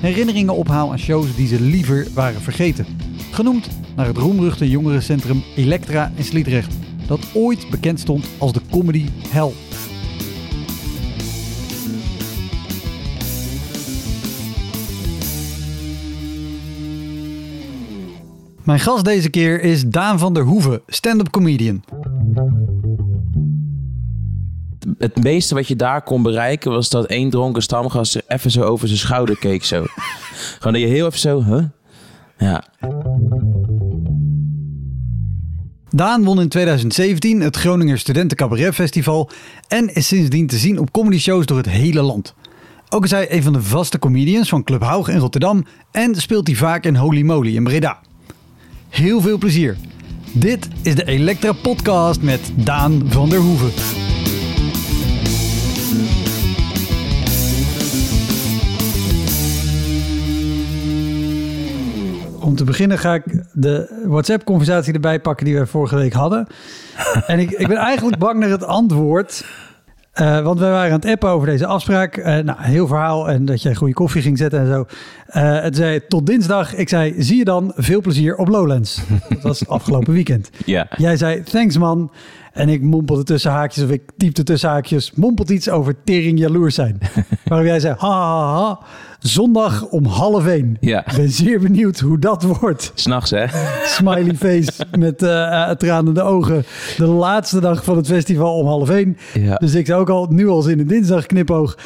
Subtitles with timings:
[0.00, 2.86] herinneringen ophaal aan shows die ze liever waren vergeten.
[3.30, 6.74] Genoemd naar het roemruchte jongerencentrum Elektra in Sliedrecht,
[7.06, 9.52] dat ooit bekend stond als de comedy hell.
[18.64, 21.82] Mijn gast deze keer is Daan van der Hoeven, stand-up comedian.
[24.98, 28.88] Het meeste wat je daar kon bereiken was dat één dronken stamgast even zo over
[28.88, 29.84] zijn schouder keek zo.
[30.58, 31.64] Gewoon dat je heel even zo, huh?
[32.38, 32.64] Ja.
[35.90, 39.30] Daan won in 2017 het Groninger Studenten Cabaret Festival
[39.68, 42.34] en is sindsdien te zien op comedy shows door het hele land.
[42.88, 46.46] Ook is hij een van de vaste comedians van Club Haug in Rotterdam en speelt
[46.46, 47.98] hij vaak in Holy Moly in Breda.
[48.88, 49.76] Heel veel plezier.
[50.32, 54.07] Dit is de Elektra Podcast met Daan van der Hoeven.
[62.40, 66.46] Om te beginnen ga ik de WhatsApp-conversatie erbij pakken die we vorige week hadden.
[67.26, 69.44] En ik, ik ben eigenlijk bang naar het antwoord.
[70.20, 72.16] Uh, want wij waren aan het appen over deze afspraak.
[72.16, 74.86] Uh, nou, heel verhaal en dat jij goede koffie ging zetten en zo.
[75.36, 76.74] Uh, het zei tot dinsdag.
[76.74, 79.00] Ik zei, zie je dan, veel plezier op Lowlands.
[79.28, 80.50] Dat was het afgelopen weekend.
[80.64, 80.86] Ja.
[80.96, 82.10] Jij zei, thanks man.
[82.52, 86.74] En ik mompelde tussen haakjes, of ik typte tussen haakjes, mompelt iets over tering jaloers
[86.74, 86.98] zijn.
[87.44, 88.80] Waarop jij zei, ha, ha, ha,
[89.18, 90.76] zondag om half één.
[90.80, 91.06] Ja.
[91.06, 92.92] Ik ben zeer benieuwd hoe dat wordt.
[92.94, 93.44] S'nachts, hè?
[93.84, 96.64] Smiley face met uh, tranende ogen.
[96.96, 99.16] De laatste dag van het festival om half één.
[99.34, 99.54] Ja.
[99.54, 101.78] Dus ik zou ook al nu al in een dinsdag knipoog.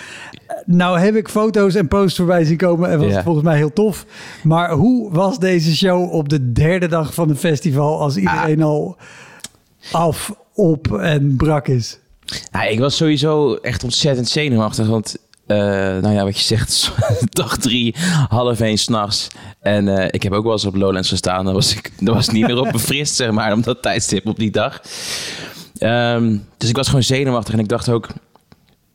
[0.66, 3.14] Nou heb ik foto's en posts voorbij zien komen en was Ja.
[3.14, 4.06] het volgens mij heel tof.
[4.42, 8.96] Maar hoe was deze show op de derde dag van het festival als iedereen al
[9.92, 11.98] af, op en brak is?
[12.52, 15.16] Ja, ik was sowieso echt ontzettend zenuwachtig, want...
[15.52, 16.92] eh, nou ja, wat je zegt,
[17.30, 17.94] dag drie,
[18.28, 19.28] half één s'nachts.
[19.60, 21.44] En eh, ik heb ook wel eens op Lowlands gestaan.
[21.44, 24.50] Dan was ik was niet meer op befrist, zeg maar, om dat tijdstip op die
[24.50, 24.80] dag.
[25.78, 28.08] Ehm, dus ik was gewoon zenuwachtig en ik dacht ook...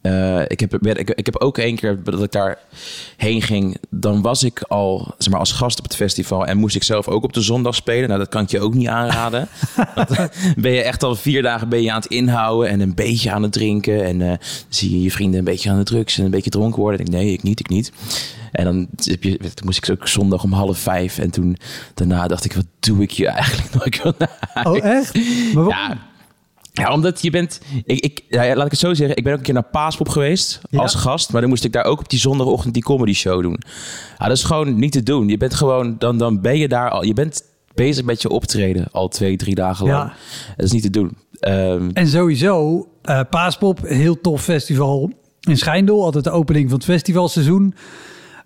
[0.08, 2.60] eh, ik, heb, ik, ik heb ook één keer dat ik daar
[3.18, 6.76] heen ging, dan was ik al zeg maar, als gast op het festival en moest
[6.76, 8.08] ik zelf ook op de zondag spelen.
[8.08, 9.48] Nou, dat kan ik je ook niet aanraden.
[10.58, 13.44] Ben je echt al vier dagen ben je aan het inhouden en een beetje aan
[13.44, 14.06] het drinken.
[14.06, 14.38] En eh,
[14.70, 17.00] zie je je vrienden een beetje aan de drugs en een beetje dronken worden.
[17.00, 17.92] Ik denk, nee, ik niet, ik niet.
[18.52, 21.18] En dan, heb je, toen moest ik ook zondag om half vijf.
[21.18, 21.58] En toen
[21.94, 23.86] daarna dacht ik, wat doe ik hier eigenlijk nog?
[23.86, 24.68] Ik wil naar huis.
[24.68, 25.14] Oh echt?
[25.54, 25.70] Maar waarom?
[25.70, 25.98] Ja,
[26.78, 27.62] ja, omdat je bent...
[27.86, 29.18] Ik, ik, ja, laat ik het zo zeggen.
[29.18, 30.80] Ik ben ook een keer naar Paaspop geweest Ja.
[30.80, 31.32] als gast.
[31.32, 33.60] Maar dan moest ik daar ook op die zondagochtend die comedy show doen.
[34.18, 35.28] Ja, dat is gewoon niet te doen.
[35.28, 35.96] Je bent gewoon...
[35.98, 37.04] Dan, dan ben je daar al...
[37.04, 37.44] Je bent
[37.74, 40.10] bezig met je optreden al twee, drie dagen lang.
[40.10, 40.14] Ja.
[40.56, 41.18] Dat is niet te doen.
[41.40, 46.04] Ehm, En sowieso, eh Paaspop, heel tof festival in Schijndel.
[46.04, 47.74] Altijd de opening van het festivalseizoen.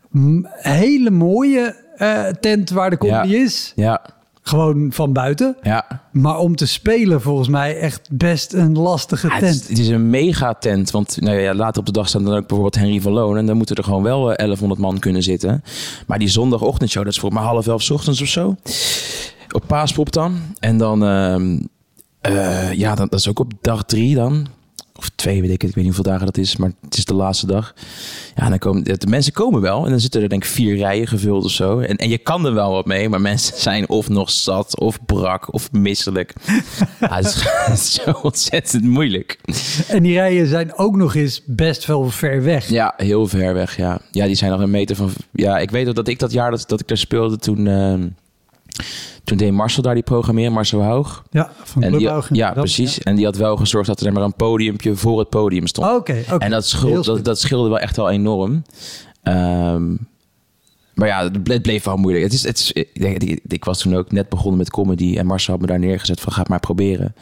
[0.09, 3.43] M- hele mooie eh, tent waar de comedy Ja.
[3.43, 3.73] is.
[3.75, 4.01] ja,
[4.43, 5.57] Gewoon van buiten.
[5.63, 6.01] ja.
[6.11, 9.69] Maar om te spelen volgens mij echt best een lastige Ja, het, is, tent.
[9.69, 10.91] het is een megatent.
[10.91, 13.37] Want nou ja, later op de dag staan dan ook bijvoorbeeld Henry van Loon.
[13.37, 15.63] En dan moeten er gewoon wel eh, 1100 man kunnen zitten.
[16.07, 18.55] Maar die zondagochtendshow, dat is voor mij half elf 's ochtends of zo.
[19.51, 20.39] Op Paaspop dan.
[20.59, 21.59] En dan, ehm,
[22.21, 24.47] eh, ja, dan, dat is ook op dag drie dan.
[25.01, 25.69] Of twee, weet ik het.
[25.69, 26.55] Ik weet niet hoeveel dagen dat is.
[26.55, 27.73] Maar het is de laatste dag.
[28.35, 29.83] Ja, dan komen, de mensen komen wel.
[29.85, 31.79] En dan zitten er denk ik vier rijen gevuld of zo.
[31.79, 33.09] En, en je kan er wel wat mee.
[33.09, 36.33] Maar mensen zijn of nog zat, of brak, of misselijk.
[36.99, 39.39] ja, het, is, het is zo ontzettend moeilijk.
[39.87, 42.69] En die rijen zijn ook nog eens best wel ver weg.
[42.69, 44.01] Ja, heel ver weg, ja.
[44.11, 45.11] Ja, die zijn nog een meter van...
[45.31, 47.67] Ja, ik weet ook dat ik dat jaar dat, dat ik daar speelde, toen...
[47.67, 48.07] ehm,
[49.23, 51.23] toen deed Marcel daar die programmeren, Marcel Hoog.
[51.31, 52.27] Ja, van En die, Clubhoog.
[52.31, 52.99] ja, precies.
[52.99, 55.87] En die had wel gezorgd dat er maar een podiumpje voor het podium stond.
[55.87, 56.43] Oké, oké.
[56.45, 57.23] en dat, Heel scheelde, dat, slim.
[57.23, 58.63] dat scheelde wel echt wel enorm.
[59.23, 59.95] Ehm,
[60.93, 62.23] Maar ja, het ble- het bleef wel moeilijk.
[62.23, 62.89] Het is, het is, ik,
[63.23, 66.21] ik, ik was toen ook net begonnen met comedy en Marcel had me daar neergezet
[66.21, 67.15] van ga het maar proberen.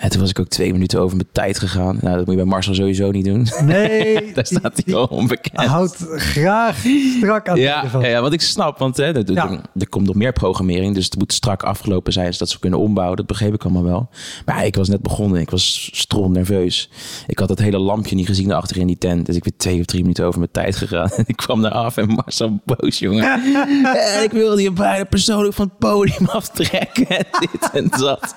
[0.00, 1.98] En toen was ik ook twee minuten over mijn tijd gegaan.
[2.00, 3.46] Nou, dat moet je bij Marcel sowieso niet doen.
[3.64, 5.66] Nee, daar staat hij wel onbekend.
[5.66, 6.84] houdt graag
[7.16, 8.00] strak aan Ja, van.
[8.02, 9.60] ja, wat ik snap, want hè, er, er- Ja.
[9.78, 10.94] er komt nog meer programmering.
[10.94, 13.16] Dus het moet strak afgelopen zijn, zodat ze kunnen ombouwen.
[13.16, 14.08] Dat begreep ik allemaal wel.
[14.44, 15.40] Maar ik was net begonnen.
[15.40, 16.90] Ik was stront nerveus.
[17.26, 19.26] Ik had dat hele lampje niet gezien achter in die tent.
[19.26, 21.10] Dus ik ben twee of drie minuten over mijn tijd gegaan.
[21.10, 23.24] En ik kwam daar af en Marcel boos, jongen.
[24.16, 27.06] en ik wilde je bijna persoonlijk van het podium aftrekken.
[27.08, 28.34] En dit en dat.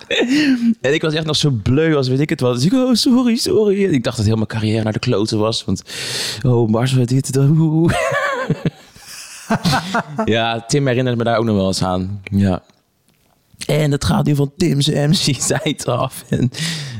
[0.81, 2.55] En ik was echt nog zo bleu als weet ik het wat.
[2.55, 3.85] Dus ik, oh, sorry, sorry.
[3.85, 5.65] En ik dacht dat heel mijn carrière naar de kloten was.
[5.65, 5.83] Want,
[6.45, 7.93] oh, Marcel, dit, dat, oeh.
[10.25, 12.21] Ja, Tim herinnert me daar ook nog wel eens aan.
[12.23, 12.61] Ja.
[13.65, 16.23] En het gaat nu van Tim's MC-tijd af.
[16.29, 16.51] En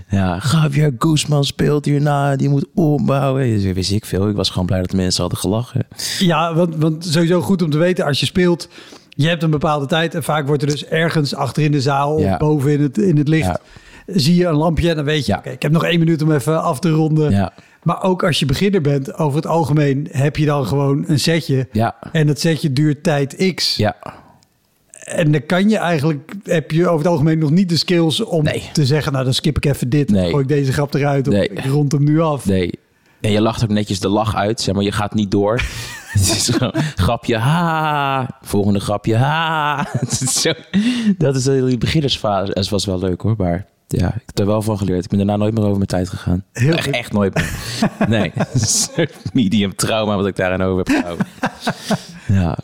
[0.10, 2.36] ja, Javier Guzman speelt hierna.
[2.36, 3.62] Die moet ombouwen.
[3.62, 4.30] Dus wist ik veel.
[4.30, 5.88] Ik was gewoon blij dat de mensen hadden gelachen.
[6.20, 8.68] Ja, want, want sowieso goed om te weten als je speelt.
[9.10, 12.20] Je hebt een bepaalde tijd en vaak wordt er dus ergens achter in de zaal
[12.20, 12.32] Ja.
[12.32, 13.46] of boven in het, in het licht.
[13.48, 13.60] Ja.
[14.06, 16.32] Zie je een lampje en dan weet je, oké, ik heb nog één minuut om
[16.32, 17.32] even af te ronden.
[17.32, 17.54] Ja.
[17.84, 21.68] Maar ook als je beginner bent, over het algemeen heb je dan gewoon een setje.
[21.72, 21.96] Ja.
[22.12, 23.76] En dat setje duurt tijd X.
[23.76, 23.96] Ja.
[25.04, 28.44] En dan kan je eigenlijk, heb je over het algemeen nog niet de skills om
[28.44, 28.70] Nee.
[28.74, 30.10] te zeggen, nou dan skip ik even dit.
[30.10, 30.22] Nee.
[30.22, 31.48] Dan gooi ik deze grap eruit of Nee.
[31.48, 32.46] ik rond hem nu af.
[32.46, 32.72] Nee.
[33.22, 34.84] En je lacht ook netjes de lach uit, zeg maar.
[34.84, 35.62] Je gaat niet door.
[36.14, 38.38] Het is gewoon grapje, ha.
[38.42, 39.88] Volgende grapje, ha.
[40.00, 40.54] Het is zo,
[41.18, 42.52] dat is die beginnersfase.
[42.54, 43.66] Het was wel leuk hoor, maar
[44.00, 45.04] ja, ik heb er wel van geleerd.
[45.04, 46.44] Ik ben daarna nooit meer over mijn tijd gegaan.
[46.52, 47.52] Heel echt, echt nooit meer.
[48.08, 48.32] Nee,
[49.34, 51.26] medium trauma wat ik daarin over heb gehouden.
[52.28, 52.58] Ja.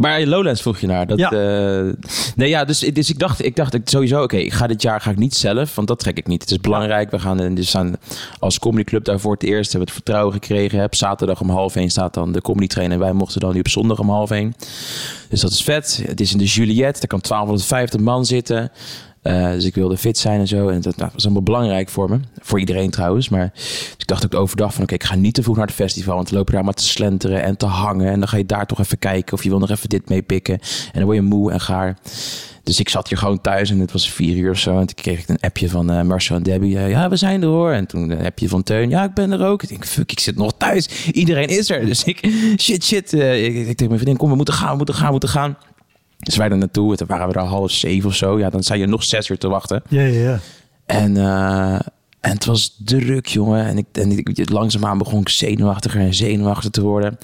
[0.00, 1.06] Maar Lowlands vroeg je naar.
[1.06, 1.30] Dat, Ja.
[1.30, 1.92] eh,
[2.36, 5.10] nee, ja, dus, dus ik dacht, ik dacht sowieso, oké, ik ga dit jaar ga
[5.10, 6.40] ik niet zelf, want dat trek ik niet.
[6.42, 7.10] Het is belangrijk.
[7.10, 7.96] We gaan dus staan
[8.38, 10.78] als comedyclub daar voor het eerst, hebben we het vertrouwen gekregen.
[10.80, 12.96] Heb zaterdag om half één staat dan de comedy trainer.
[12.96, 14.54] En wij mochten dan nu op zondag om half één.
[15.28, 16.02] Dus dat is vet.
[16.06, 17.00] Het is in de Juliette.
[17.00, 18.70] Daar kan 1250 man zitten.
[19.22, 20.68] Eh, dus ik wilde fit zijn en zo.
[20.68, 22.20] En dat nou, was allemaal belangrijk voor me.
[22.40, 23.28] Voor iedereen trouwens.
[23.28, 24.82] Maar dus ik dacht ook overdag van...
[24.82, 26.14] oké, ik ga niet te vroeg naar het festival.
[26.14, 28.10] Want dan lopen daar maar te slenteren en te hangen.
[28.10, 30.54] En dan ga je daar toch even kijken of je wil nog even dit meepikken.
[30.54, 31.98] En dan word je moe en gaar.
[32.62, 34.70] Dus ik zat hier gewoon thuis en het was vier uur of zo.
[34.78, 36.78] En toen kreeg ik een appje van eh, Marcel en Debbie.
[36.78, 37.72] eh, ja, we zijn er hoor.
[37.72, 38.88] En toen een appje van Teun.
[38.88, 39.62] Ja, ik ben er ook.
[39.62, 40.88] Ik denk, fuck, ik zit nog thuis.
[41.12, 41.86] Iedereen is er.
[41.86, 42.18] Dus ik,
[42.60, 43.12] shit, shit.
[43.12, 45.56] ik, ik tegen mijn vriendin, kom, we moeten gaan, we moeten gaan, we moeten gaan.
[46.22, 46.90] Dus wij er naartoe.
[46.90, 48.38] En toen waren we er half zeven of zo.
[48.38, 49.82] Ja, dan sta je nog zes uur te wachten.
[49.88, 50.38] Ja, ja, ja.
[50.86, 51.80] En, eh,
[52.22, 53.66] en het was druk, jongen.
[53.66, 57.18] En, ik, en ik, langzaamaan begon ik zenuwachtiger en zenuwachtiger te worden.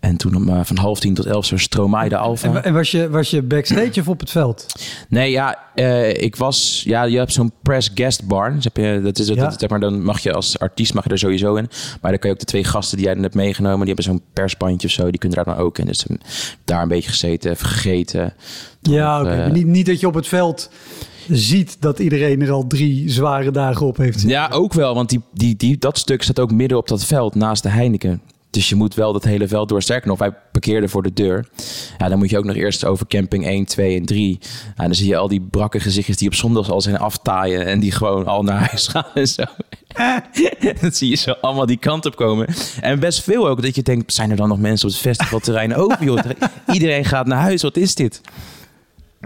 [0.00, 2.62] En toen om, eh, van half tien tot elf zo Stromae de Alfa.
[2.62, 4.66] En, was, je, was je backstage of op het veld?
[5.08, 6.82] Nee, ja, eh, ik was...
[6.84, 8.54] Ja, je hebt zo'n press guest bar.
[8.54, 9.54] Dus heb je, dat is het, Ja.
[9.58, 11.68] zeg maar, dan mag je als artiest mag je er sowieso in.
[12.00, 13.86] Maar dan kan je ook de twee gasten die jij hebt meegenomen...
[13.86, 15.10] die hebben zo'n persbandje of zo.
[15.10, 15.86] Die kunnen daar dan ook in.
[15.86, 16.16] Dus eh,
[16.64, 18.34] daar een beetje gezeten, even gegeten.
[18.80, 19.30] Ja, oké.
[19.30, 20.70] eh, niet, niet dat je op het veld
[21.28, 24.22] ziet dat iedereen er al drie zware dagen op heeft.
[24.22, 24.94] Ja, ook wel.
[24.94, 28.20] Want die, die, dat stuk staat ook midden op dat veld naast de Heineken.
[28.54, 29.82] Dus je moet wel dat hele veld door.
[29.82, 31.48] Sterker nog, wij parkeerden voor de deur.
[31.98, 34.38] Ja, dan moet je ook nog eerst over camping 1, 2 en 3.
[34.76, 37.66] En dan zie je al die brakke gezichtjes die op zondag al zijn aftaaien.
[37.66, 39.42] En die gewoon al naar huis gaan en zo.
[40.80, 42.54] dan zie je zo allemaal die kant op komen.
[42.80, 43.62] En best veel ook.
[43.62, 46.04] Dat je denkt, zijn er dan nog mensen op het festivalterrein over?
[46.04, 46.18] Joh?
[46.72, 47.62] Iedereen gaat naar huis.
[47.62, 48.20] Wat is dit?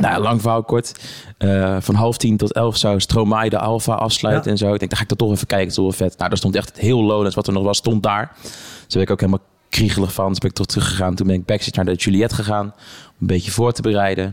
[0.01, 0.95] Nou, lang verhaal kort.
[1.39, 4.51] Eh, van half tien tot elf zou Stromae de Alfa afsluiten Ja.
[4.51, 4.73] en zo.
[4.73, 5.67] Ik denk, dan ga ik dat toch even kijken.
[5.69, 6.17] Het is wel vet.
[6.19, 7.35] Nou, daar stond echt heel Lowlands.
[7.35, 8.31] Wat er nog was, stond daar.
[8.43, 10.29] Dus daar ben ik ook helemaal kriegelig van.
[10.29, 11.15] Dus ben ik toch teruggegaan.
[11.15, 12.65] Toen ben ik backstage naar de Juliette gegaan.
[12.67, 12.73] Om
[13.21, 14.25] een beetje voor te bereiden.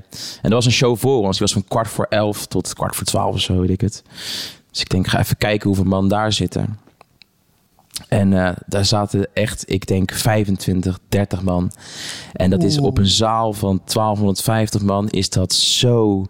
[0.42, 1.32] En er was een show voor ons.
[1.38, 4.04] Die was van kwart voor elf tot kwart voor twaalf of zo, weet ik het.
[4.72, 6.80] Dus ik denk, ik ga even kijken hoeveel man daar zitten.
[8.08, 11.72] En eh, daar zaten echt, ik denk 25, 30 man.
[12.34, 16.26] En dat is op een zaal van 1250 man is dat zo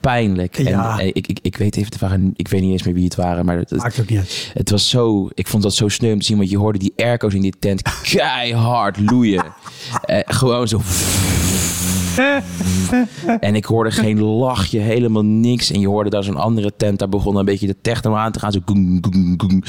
[0.00, 0.56] pijnlijk.
[0.58, 0.98] Ja.
[0.98, 3.04] En, eh, ik, ik, ik weet even, het waren, ik weet niet eens meer wie
[3.04, 4.50] het waren, maar het, het, Maakt ook niet uit.
[4.54, 6.92] het was zo, ik vond dat zo sneu om te zien, want je hoorde die
[6.96, 7.82] airco's in die tent
[8.12, 9.44] keihard loeien.
[10.04, 10.80] Eh, gewoon zo.
[13.40, 15.70] En ik hoorde geen lachje, helemaal niks.
[15.70, 18.38] En je hoorde daar zo'n andere tent, daar begon een beetje de techno aan te
[18.38, 18.52] gaan.
[18.52, 19.64] Zo goeng, goeng, goeng.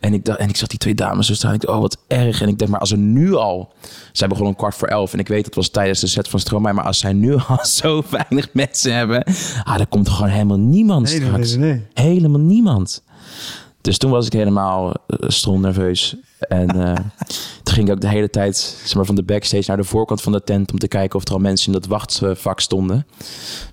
[0.00, 1.54] En ik, dacht, en ik zag die twee dames zo staan.
[1.54, 2.40] Ik dacht, oh wat erg.
[2.40, 3.72] En ik dacht, maar als er nu al...
[4.12, 5.12] Zij begonnen om kwart voor elf.
[5.12, 6.72] En ik weet, het was tijdens de set van Stromae.
[6.72, 9.24] Maar als zij nu al zo weinig mensen hebben...
[9.64, 11.56] Ah, dan komt er gewoon helemaal niemand Nee, nee, straks.
[11.56, 12.06] nee, nee.
[12.06, 13.02] Helemaal niemand.
[13.80, 16.16] Dus toen was ik helemaal uh, stront nerveus.
[16.48, 16.94] En eh,
[17.62, 20.22] toen ging ik ook de hele tijd zeg maar, van de backstage naar de voorkant
[20.22, 20.72] van de tent...
[20.72, 23.06] om te kijken of er al mensen in dat wachtvak stonden.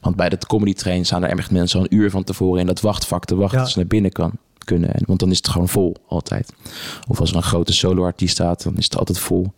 [0.02, 2.60] Want bij de comedy train staan er echt mensen al een uur van tevoren...
[2.60, 3.64] in dat wachtvak te wachten Ja.
[3.64, 4.94] als ze naar binnen kan, kunnen.
[4.94, 6.54] En, want dan is het gewoon vol, altijd.
[7.08, 9.54] Of als er een grote solo-artiest staat, dan is het altijd vol.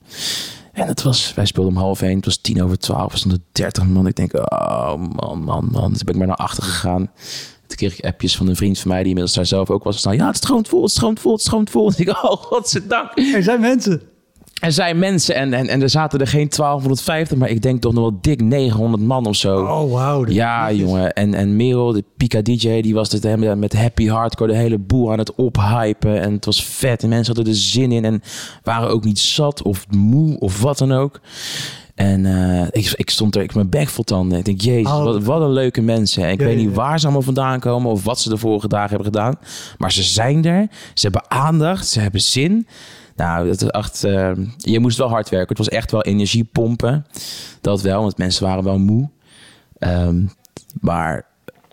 [0.72, 3.44] En het was, wij speelden om half één, het was tien over twaalf, er stonden
[3.51, 4.08] dertig man.
[4.08, 5.94] Ik denk, oh man, man, man.
[5.94, 7.12] Toen ben ik maar naar achter gegaan.
[7.68, 9.98] Toen kreeg ik appjes van een vriend van mij, die inmiddels daar zelf ook was
[9.98, 10.16] staan.
[10.16, 11.88] Ja, het stroomt vol, het stroomt vol, het stroomt vol.
[11.88, 13.18] En ik, oh, godzijdank.
[13.18, 14.01] Er zijn mensen.
[14.62, 17.94] Er zijn mensen en, en, en er zaten er geen 1250, maar ik denk toch
[17.94, 19.60] nog wel dik 900 man of zo.
[19.60, 20.27] Oh, wauw.
[20.27, 21.13] Ja, jongen.
[21.13, 25.12] En, en Merel, de Pika DJ, die was hem met happy hardcore de hele boel
[25.12, 26.22] aan het ophypen.
[26.22, 27.03] En het was vet.
[27.03, 28.22] En mensen hadden er zin in en
[28.63, 31.20] waren ook niet zat of moe of wat dan ook.
[31.96, 34.38] En uh, ik, ik stond er, ik mijn bek vol tanden.
[34.38, 35.03] Ik denk, jezus, Oh.
[35.03, 36.24] wat, wat een leuke mensen.
[36.24, 38.38] En ik Ja, weet ja, niet waar ze allemaal vandaan komen of wat ze de
[38.38, 39.36] vorige dagen hebben gedaan.
[39.77, 40.68] Maar ze zijn er.
[40.94, 41.88] Ze hebben aandacht.
[41.88, 42.68] Ze hebben zin.
[43.15, 45.50] Nou, dat is echt, eh, je moest wel hard werken.
[45.50, 47.06] Het was echt wel energie pompen.
[47.62, 49.10] Dat wel, want mensen waren wel moe.
[49.77, 50.25] Ehm,
[50.80, 51.25] maar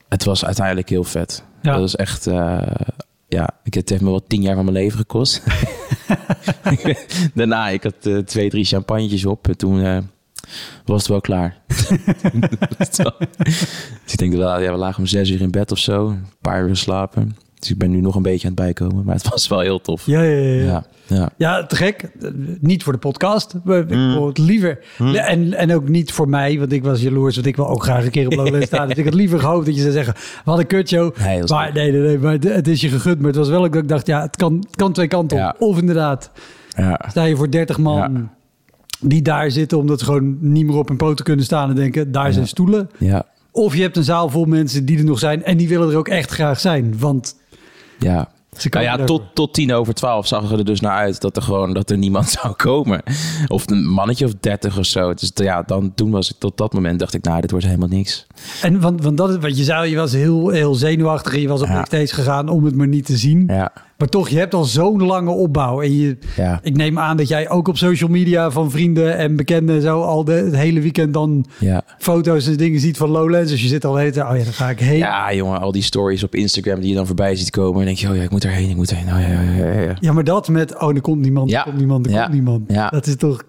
[0.08, 1.42] het was uiteindelijk heel vet.
[1.62, 1.72] Ja.
[1.72, 2.60] Dat is echt, eh,
[3.28, 5.42] ja, ik, het heeft me wel tien jaar van mijn leven gekost.
[7.34, 9.48] Daarna, ik had eh, twee, drie champagnetjes op.
[9.48, 9.98] En toen eh,
[10.84, 11.56] was het wel klaar.
[14.04, 16.08] dus ik denk, dat, ja, we lagen om zes uur in bed of zo.
[16.08, 17.36] Een paar uur slapen.
[17.58, 19.04] Dus ik ben nu nog een beetje aan het bijkomen.
[19.04, 20.06] Maar het was wel heel tof.
[20.06, 20.54] Ja, ja, ja.
[20.54, 20.64] ja.
[20.64, 20.84] ja.
[21.16, 21.30] ja.
[21.36, 22.10] Ja, te gek.
[22.60, 23.54] Niet voor de podcast.
[23.64, 24.12] maar Ik Mm.
[24.12, 24.78] wil het liever.
[24.98, 27.34] En, en ook niet voor mij, want ik was jaloers.
[27.34, 28.88] Want ik wil ook graag een keer op Lowlands staan.
[28.88, 30.14] Dus ik had liever gehoopt dat je zou zeggen...
[30.44, 31.16] Wat een kutshow.
[31.18, 32.18] Nee, maar nee, nee, nee.
[32.18, 33.18] Maar het- het is je gegund.
[33.18, 34.06] Maar het was wel ook dat ik dacht...
[34.06, 35.56] Ja, het kan, het kan twee kanten op.
[35.58, 36.30] Of inderdaad,
[36.76, 37.00] ja.
[37.08, 37.96] sta je voor 30 man...
[37.96, 38.36] Ja.
[39.00, 42.12] Die daar zitten omdat ze gewoon niet meer op hun poten kunnen staan en denken,
[42.12, 42.88] daar zijn stoelen.
[42.98, 43.26] ja.
[43.52, 45.96] Of je hebt een zaal vol mensen die er nog zijn en die willen er
[45.96, 46.94] ook echt graag zijn.
[46.98, 47.36] Want
[47.98, 48.28] ja.
[48.56, 51.42] ze Nou ja, tot, tot tien over twaalf zag er dus naar uit dat er
[51.42, 53.02] gewoon dat er niemand zou komen.
[53.46, 55.14] Of een mannetje of dertig of zo.
[55.14, 57.88] Dus ja, dan toen was ik tot dat moment dacht ik, nou, dit wordt helemaal
[57.88, 58.26] niks.
[58.62, 61.48] En want, want dat is wat je zei, je was heel, heel zenuwachtig en je
[61.48, 61.74] was op Ja.
[61.74, 63.44] backstage gegaan om het maar niet te zien.
[63.46, 65.80] Ja, Maar toch, je hebt al zo'n lange opbouw.
[65.82, 69.36] En je, ja, ik neem aan dat jij ook op social media van vrienden en
[69.36, 71.82] bekenden en zo al de, het hele weekend dan ja.
[71.98, 73.50] foto's en dingen ziet van Lowlands.
[73.50, 74.98] Dus je zit al de hele tijd, oh ja, daar ga ik heen.
[74.98, 75.34] Ja.
[75.34, 77.80] Jongen, al die stories op Instagram die je dan voorbij ziet komen.
[77.80, 79.14] En denk je, oh ja, ik moet erheen, ik moet erheen.
[79.14, 80.12] Oh, ja, ja, ja, ja.
[80.12, 81.58] maar dat met, oh, er komt niemand, Ja.
[81.58, 82.22] er komt niemand, er Ja.
[82.22, 82.62] komt niemand.
[82.72, 82.88] Ja.
[82.88, 83.42] Dat is toch...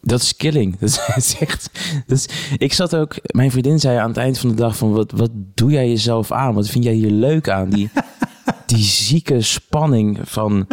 [0.00, 0.76] Dat is killing.
[0.80, 1.70] Dat is echt.
[2.06, 3.14] Dat is, ik zat ook.
[3.22, 6.32] Mijn vriendin zei aan het eind van de dag: van wat, wat doe jij jezelf
[6.32, 6.54] aan?
[6.54, 7.70] Wat vind jij hier leuk aan?
[7.70, 7.90] Die,
[8.74, 10.66] die zieke spanning van.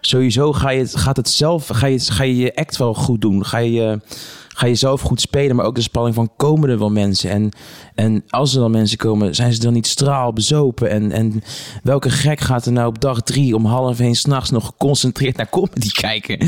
[0.00, 1.66] Sowieso ga je, gaat het zelf.
[1.66, 3.46] Ga je, ga je je act wel goed doen?
[3.46, 4.00] Ga je,
[4.48, 5.56] ga je zelf goed spelen?
[5.56, 7.30] Maar ook de spanning van: komen er wel mensen?
[7.30, 7.50] En,
[7.94, 10.90] en als er dan mensen komen, zijn ze dan niet straalbezopen?
[10.90, 11.42] En, en
[11.82, 15.50] welke gek gaat er nou op dag drie om half één s'nachts nog geconcentreerd naar
[15.50, 16.38] comedy kijken?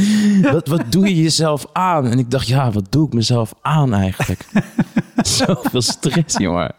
[0.53, 2.07] Wat, wat doe je jezelf aan?
[2.07, 4.45] En ik dacht, ja, wat doe ik mezelf aan eigenlijk?
[5.17, 6.75] Zoveel stress, jongen.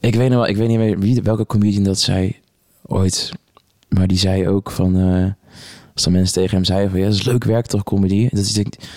[0.00, 2.40] Ik weet nog wel, ik weet niet meer wie, welke comedian dat zei
[2.86, 3.32] ooit.
[3.88, 5.24] Maar die zei ook van, eh,
[5.94, 8.28] als dan mensen tegen hem zeiden van, ja, dat is leuk werk toch, comedy?
[8.30, 8.88] Dat hij denkt,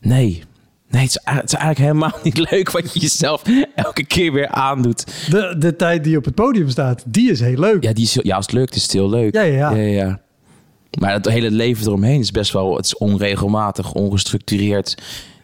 [0.00, 0.42] nee,
[0.90, 3.42] nee, het is, eigenlijk- het is eigenlijk helemaal niet leuk wat je jezelf
[3.74, 5.04] elke keer weer aandoet.
[5.30, 7.82] De, de tijd die op het podium staat, die is heel leuk.
[7.82, 9.34] Ja, die is, ja als het lukt, is het heel leuk.
[9.34, 9.70] Ja, ja, ja.
[9.70, 10.20] ja, ja.
[11.00, 14.94] Maar het hele leven eromheen is best wel, het is onregelmatig, ongestructureerd.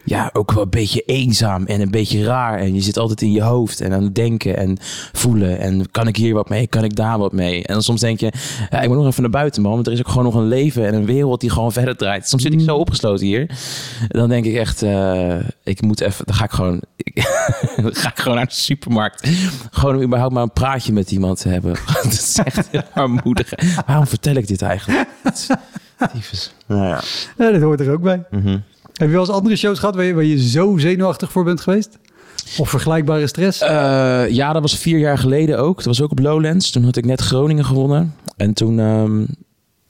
[0.05, 2.59] Ja, ook wel een beetje eenzaam en een beetje raar.
[2.59, 4.77] En je zit altijd in je hoofd en aan het denken en
[5.13, 5.59] voelen.
[5.59, 6.67] En kan ik hier wat mee?
[6.67, 7.65] Kan ik daar wat mee?
[7.65, 8.33] En dan soms denk je,
[8.71, 9.73] ja, ik moet nog even naar buiten, man.
[9.73, 12.29] Want er is ook gewoon nog een leven en een wereld die gewoon verder draait.
[12.29, 13.51] Soms zit ik zo opgesloten hier.
[14.09, 16.81] Dan denk ik echt, eh, ik moet even, dan ga ik gewoon,
[17.83, 19.29] dan ga ik gewoon naar de supermarkt.
[19.71, 21.75] Gewoon om überhaupt maar een praatje met iemand te hebben.
[22.03, 23.53] dat is echt heel armoedig.
[23.87, 25.09] Waarom vertel ik dit eigenlijk?
[26.13, 26.55] Tyfus.
[26.67, 27.01] Nou ja.
[27.39, 28.23] Ja, dat hoort er ook bij.
[28.31, 28.59] Mhm.
[29.01, 31.61] Heb je wel eens andere shows gehad waar je, waar je zo zenuwachtig voor bent
[31.61, 31.99] geweest?
[32.59, 33.61] Of vergelijkbare stress?
[33.61, 35.77] Eh, ja, dat was vier jaar geleden ook.
[35.77, 36.71] Dat was ook op Lowlands.
[36.71, 38.15] Toen had ik net Groningen gewonnen.
[38.37, 39.25] En toen, ehm,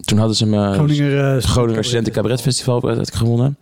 [0.05, 0.73] toen hadden ze me...
[0.73, 3.59] Groninger, eh, Groninger Studenten Cabaret Festival had ik gewonnen.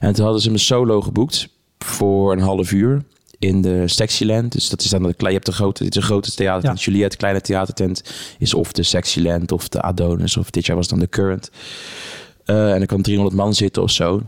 [0.00, 3.02] En toen hadden ze me solo geboekt voor een half uur
[3.38, 4.52] in de Sexyland.
[4.52, 6.78] Dus dat is dan de, je hebt de grote, dit is een grote theatertent.
[6.78, 6.92] Ja.
[6.92, 8.02] Juliette, kleine theatertent,
[8.38, 10.36] is of de Sexyland of de Adonis.
[10.36, 11.50] Of dit jaar was dan de Current.
[12.50, 14.22] Eh, en er kan 300 man zitten of zo.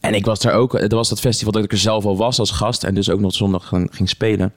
[0.00, 2.38] En ik was daar ook, er was dat festival dat ik er zelf al was
[2.38, 4.54] als gast en dus ook nog zondag ging, ging spelen.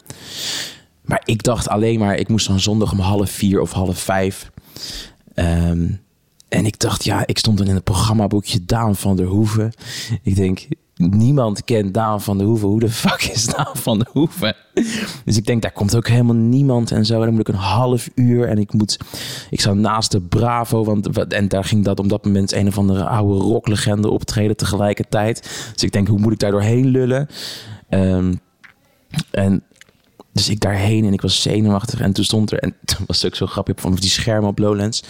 [1.02, 4.52] Maar ik dacht alleen maar, ik moest dan zondag om half vier of half vijf.
[5.34, 5.88] Ehm,
[6.50, 9.74] en ik dacht, ja, ik stond dan in het programmaboekje Daan van der Hoeven.
[10.24, 12.68] Ik denk, niemand kent Daan van der Hoeven.
[12.68, 14.56] Hoe de fuck is Daan van der Hoeven?
[15.26, 17.14] Dus ik denk, daar komt ook helemaal niemand en zo.
[17.14, 18.98] En dan moet ik een half uur en ik moet...
[19.50, 22.78] Ik zat naast de Bravo, want, en daar ging dat op dat moment een of
[22.78, 25.70] andere oude rocklegende optreden tegelijkertijd.
[25.74, 27.28] Dus ik denk, hoe moet ik daar doorheen lullen?
[27.90, 28.34] Ehm,
[29.32, 29.64] en
[30.34, 32.00] dus ik daarheen en ik was zenuwachtig.
[32.00, 34.60] En toen stond er, en toen was het ook zo grappig, van die schermen op
[34.60, 35.04] Lowlands.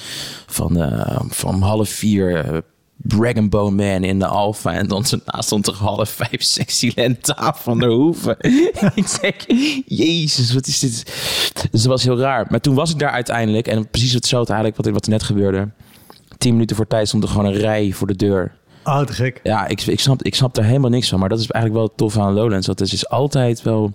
[0.45, 2.63] Van, uh, van half vier,
[2.97, 4.73] uh, Dragon Bone Man in de Alpha.
[4.73, 8.37] En dan naast stond er half vijf Sexyland Taaf van der Hoeven.
[8.95, 9.35] ik denk,
[9.85, 11.05] jezus, wat is dit?
[11.71, 12.45] Dus dat was heel raar.
[12.49, 13.67] Maar toen was ik daar uiteindelijk.
[13.67, 15.69] En precies hetzelfde eigenlijk wat, wat er net gebeurde.
[16.37, 18.51] Tien minuten voor tijd stond er gewoon een rij voor de deur.
[18.83, 19.39] Oh, te gek.
[19.43, 21.19] Ja, ik, ik, snap, ik snap er helemaal niks van.
[21.19, 22.67] Maar dat is eigenlijk wel tof aan Lowlands.
[22.67, 23.93] Want het is altijd wel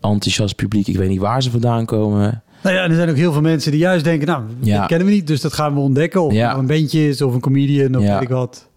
[0.00, 0.86] enthousiast publiek.
[0.86, 2.42] Ik weet niet waar ze vandaan komen.
[2.64, 4.78] Nou ja, en er zijn ook heel veel mensen die juist denken, nou, Ja.
[4.78, 6.22] dat kennen we niet, dus dat gaan we ontdekken.
[6.22, 6.54] Of Ja.
[6.56, 8.12] een bandje is, of een comedian, of Ja.
[8.12, 8.68] weet ik wat.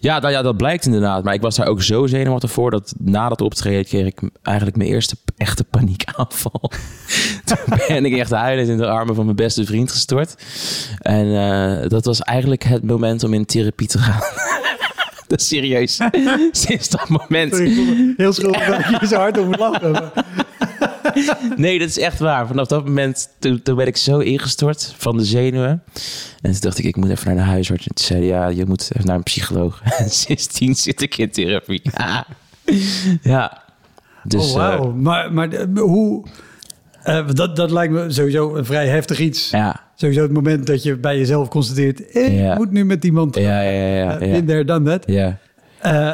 [0.00, 1.24] Ja, nou ja, dat blijkt inderdaad.
[1.24, 2.70] Maar ik was daar ook zo zenuwachtig voor...
[2.70, 6.60] dat na dat optreden kreeg ik eigenlijk mijn eerste echte paniekaanval.
[7.44, 7.58] Toen
[7.88, 10.34] ben ik echt huilend in de armen van mijn beste vriend gestort.
[10.98, 14.20] En eh, dat was eigenlijk het moment om in therapie te gaan.
[15.28, 15.98] dat is serieus.
[16.52, 17.54] Sinds dat moment...
[17.54, 20.12] Sorry, heel schuldig dat ik zo hard om lachen.
[21.56, 22.46] Nee, dat is echt waar.
[22.46, 25.82] Vanaf dat moment, toen, toen ben ik zo ingestort van de zenuwen.
[26.40, 27.86] En toen dacht ik, ik moet even naar de huisarts.
[27.86, 29.80] En toen zei ja, je moet even naar een psycholoog.
[29.98, 31.82] En sindsdien zit ik in therapie.
[31.96, 32.26] Ja.
[33.22, 33.62] ja.
[34.24, 34.92] Dus oh, wauw.
[34.92, 36.26] maar, maar eh, hoe...
[37.02, 39.50] eh, dat, dat lijkt me sowieso een vrij heftig iets.
[39.52, 39.80] eh, ja.
[39.94, 42.10] Sowieso het moment dat je bij jezelf constateert...
[42.10, 42.52] eh, Ja.
[42.52, 43.34] ik moet nu met iemand...
[43.36, 44.24] Ja, ja, ja.
[44.24, 45.02] ja, eh, done that.
[45.06, 45.38] ja.
[45.78, 46.12] Eh,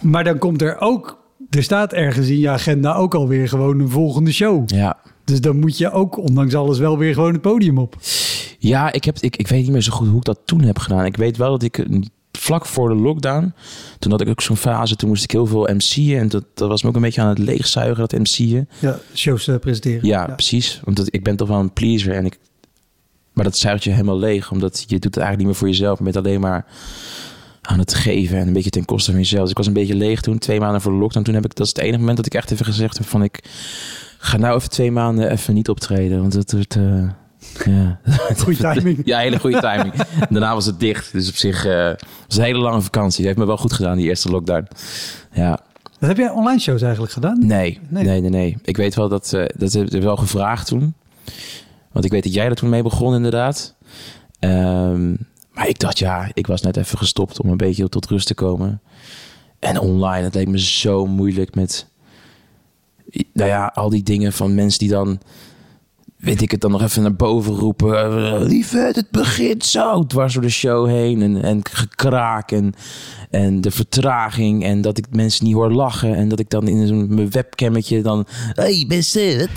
[0.00, 1.22] maar dan komt er ook...
[1.54, 4.70] Er staat ergens in je agenda ook alweer gewoon een volgende show.
[4.70, 4.96] ja.
[5.24, 7.96] Dus dan moet je ook, ondanks alles, wel weer gewoon het podium op.
[8.58, 10.78] Ja, ik, heb, ik, ik weet niet meer zo goed hoe ik dat toen heb
[10.78, 11.04] gedaan.
[11.04, 11.86] Ik weet wel dat ik
[12.32, 13.52] vlak voor de lockdown...
[13.98, 16.18] toen had ik ook zo'n fase, toen moest ik heel veel MC'en.
[16.18, 18.68] En dat, dat was me ook een beetje aan het leegzuigen, dat MC'en.
[18.78, 20.06] Ja, shows eh, presenteren.
[20.06, 20.80] Ja, precies.
[20.84, 22.14] Want ik ben toch wel een pleaser.
[22.14, 22.38] En ik,
[23.32, 24.50] maar dat zuigt je helemaal leeg.
[24.50, 25.98] Omdat je doet het eigenlijk niet meer voor jezelf.
[25.98, 26.66] Je bent alleen maar
[27.66, 28.38] aan het geven.
[28.38, 29.40] En een beetje ten koste van jezelf.
[29.42, 30.38] Dus ik was een beetje leeg toen.
[30.38, 31.24] Twee maanden voor de lockdown.
[31.24, 33.22] Toen heb ik, dat is het enige moment dat ik echt even gezegd heb van...
[33.22, 33.44] Ik
[34.18, 36.20] ga nou even twee maanden even niet optreden.
[36.20, 36.76] Want het wordt...
[36.76, 37.08] eh,
[37.64, 38.00] ja.
[38.42, 39.00] Goeie timing.
[39.04, 39.92] Ja, hele goede timing.
[40.30, 41.12] Daarna was het dicht.
[41.12, 41.92] Dus op zich eh,
[42.26, 43.16] was een hele lange vakantie.
[43.16, 44.68] Die heeft me wel goed gedaan, die eerste lockdown.
[45.32, 45.60] Ja.
[45.98, 47.38] Wat heb jij online shows eigenlijk gedaan?
[47.46, 48.04] Nee, Nee.
[48.04, 48.56] nee, nee, nee.
[48.64, 50.94] Ik weet wel dat, eh dat heb ik wel gevraagd toen.
[51.92, 53.74] Want ik weet dat jij er toen mee begon, inderdaad.
[54.38, 55.14] Ehm,
[55.54, 58.34] maar ik dacht, ja, ik was net even gestopt om een beetje tot rust te
[58.34, 58.80] komen.
[59.58, 61.86] En online, het leek me zo moeilijk met...
[63.32, 65.20] Nou ja, al die dingen van mensen die dan...
[66.24, 67.96] Weet ik het dan nog even naar boven roepen.
[67.98, 70.06] eh, Lieve, het begint zo.
[70.06, 71.22] Dwars door de show heen.
[71.22, 72.50] En, en gekraak.
[72.52, 72.74] En,
[73.30, 74.64] en de vertraging.
[74.64, 76.14] En dat ik mensen niet hoor lachen.
[76.14, 78.26] En dat ik dan in zo'n mijn webcammetje dan...
[78.52, 79.48] Hey mensen.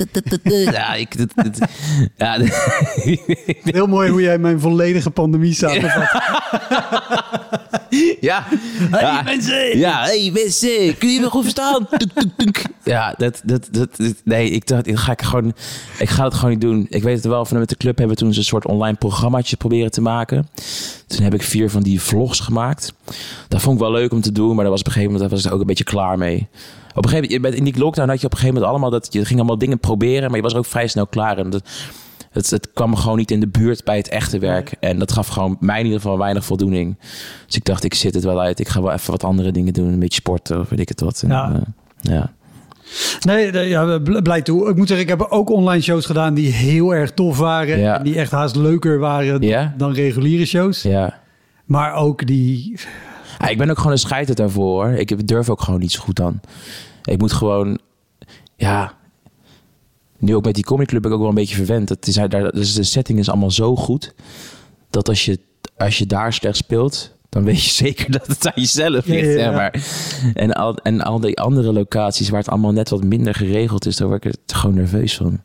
[0.72, 1.18] Ja, ik...
[1.18, 1.70] dat- dat-
[2.18, 2.38] Ja,
[3.64, 6.10] Heel mooi hoe jij mijn volledige pandemie samenvat.
[8.20, 8.46] ja.
[8.92, 9.22] ja.
[9.22, 9.78] mensen!
[9.78, 11.88] Ja, hey mensen, kun je me goed verstaan?
[12.84, 15.54] Ja, dat, dat, dat, dat- nee, ik dacht, ik ga ik gewoon,
[16.00, 16.86] ik ga het gewoon niet doen.
[16.90, 19.56] Ik weet het wel, van met de club hebben we toen een soort online programmaatje
[19.58, 20.48] proberen te maken.
[21.08, 22.94] Toen heb ik vier van die vlogs gemaakt.
[23.48, 25.32] Dat vond ik wel leuk om te doen, maar daar was op een gegeven moment
[25.32, 26.48] was ik ook een beetje klaar mee.
[26.96, 29.14] Op een gegeven moment, in die lockdown had je op een gegeven moment allemaal dat
[29.14, 31.38] je ging allemaal dingen proberen, maar je was er ook vrij snel klaar.
[31.38, 31.70] En dat,
[32.32, 34.74] het, het kwam gewoon niet in de buurt bij het echte werk.
[34.80, 36.98] En dat gaf gewoon mij in ieder geval weinig voldoening.
[37.46, 38.60] Dus ik dacht, ik zit het wel uit.
[38.60, 39.88] Ik ga wel even wat andere dingen doen.
[39.94, 41.22] Een beetje sporten of weet ik het wat.
[41.22, 41.54] En, Ja.
[41.54, 41.62] eh,
[42.14, 42.34] ja.
[43.20, 44.70] Nee, ja, bl- blij toe.
[44.70, 47.80] Ik moet zeggen, ik heb ook online shows gedaan die heel erg tof waren.
[47.80, 47.98] Ja.
[47.98, 49.74] En die echt haast leuker waren dan- Ja?
[49.78, 50.82] dan reguliere shows.
[50.82, 51.20] ja.
[51.66, 52.80] Maar ook die...
[53.40, 54.86] Ja, ik ben ook gewoon een scheiter daarvoor.
[54.86, 54.94] hoor.
[54.94, 56.40] Ik durf ook gewoon niet zo goed dan.
[57.04, 57.80] Ik moet gewoon...
[58.56, 58.94] Ja...
[60.20, 61.90] Nu ook met die comedyclub ben ik ook wel een beetje verwend.
[61.90, 64.14] Het is, daar, dus de setting is allemaal zo goed...
[64.90, 65.40] dat als je,
[65.78, 67.16] als je daar slecht speelt...
[67.38, 69.26] dan weet je zeker dat het aan jezelf ligt.
[69.26, 69.38] ja, ja.
[69.38, 69.74] Zeg maar.
[70.34, 73.98] en, al, en al die andere locaties waar het allemaal net wat minder geregeld is...
[73.98, 75.42] daar word ik er gewoon nerveus van.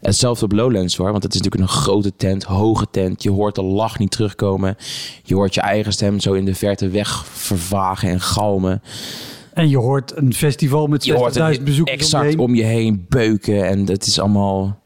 [0.00, 3.22] Hetzelfde op Lowlands hoor, want het is natuurlijk een grote tent, hoge tent.
[3.22, 4.76] Je hoort de lach niet terugkomen.
[5.22, 8.82] Je hoort je eigen stem zo in de verte weg vervagen en galmen.
[9.52, 13.06] En je hoort een festival met 60.000 Je hoort het bezoekers exact om je heen
[13.08, 14.82] beuken en het is allemaal...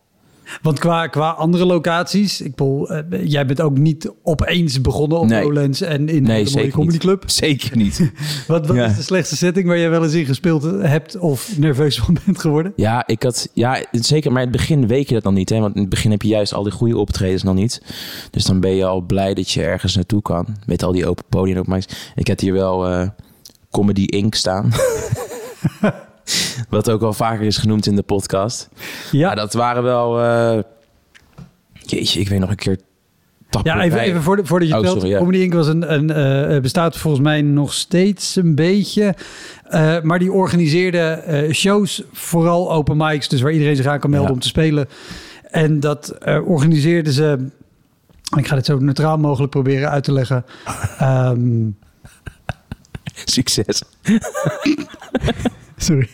[0.62, 5.26] Want qua, qua andere locaties, ik bedoel, eh, jij bent ook niet opeens begonnen op
[5.26, 5.42] Nee.
[5.42, 7.00] Lowlands en in Nee, een mooie zeker comedy niet.
[7.00, 7.24] club.
[7.30, 8.12] Zeker niet.
[8.46, 8.84] Wat, wat Ja.
[8.86, 12.38] is de slechtste setting waar jij wel eens in gespeeld hebt of nerveus van bent
[12.40, 12.72] geworden?
[12.76, 14.32] Ja, ik had, ja, zeker.
[14.32, 15.48] Maar in het begin weet je dat nog niet.
[15.50, 15.58] Hè?
[15.60, 17.82] Want in het begin heb je juist al die goede optredens nog niet.
[18.30, 20.46] Dus dan ben je al blij dat je ergens naartoe kan.
[20.66, 21.66] Met al die open podium ook.
[22.14, 23.08] Ik heb hier wel eh,
[23.70, 24.34] Comedy Inc.
[24.34, 24.70] staan.
[26.68, 28.68] Wat ook al vaker is genoemd in de podcast.
[29.10, 30.20] Ja, Ja, dat waren wel...
[30.22, 30.58] eh,
[31.72, 32.78] Jeetje, ik weet nog een keer.
[33.62, 35.18] Ja, even, even voor, voordat je Oh, het sorry, ja.
[35.18, 35.52] Comedy Inc.
[35.54, 39.14] Was een, een, eh, bestaat volgens mij nog steeds een beetje.
[39.64, 43.28] Eh, maar die organiseerde eh, shows, vooral open mics.
[43.28, 44.34] Dus waar iedereen zich aan kan melden Ja.
[44.34, 44.88] om te spelen.
[45.50, 47.46] En dat organiseerden ze...
[48.36, 50.44] Ik ga dit zo neutraal mogelijk proberen uit te leggen.
[50.98, 51.66] Ehm,
[53.24, 53.82] Succes.
[55.78, 56.08] sorry.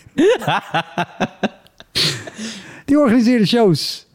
[2.85, 4.07] die organiseerde shows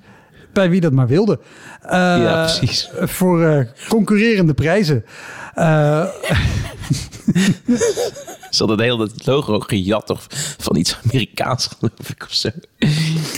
[0.54, 1.40] bij wie dat maar wilde.
[1.82, 2.90] Eh, Ja, precies.
[3.00, 5.06] Voor eh, concurrerende prijzen.
[8.50, 10.28] Eh, Ze hadden de hele het logo gejat of
[10.60, 12.48] van iets Amerikaans geloof ik of zo.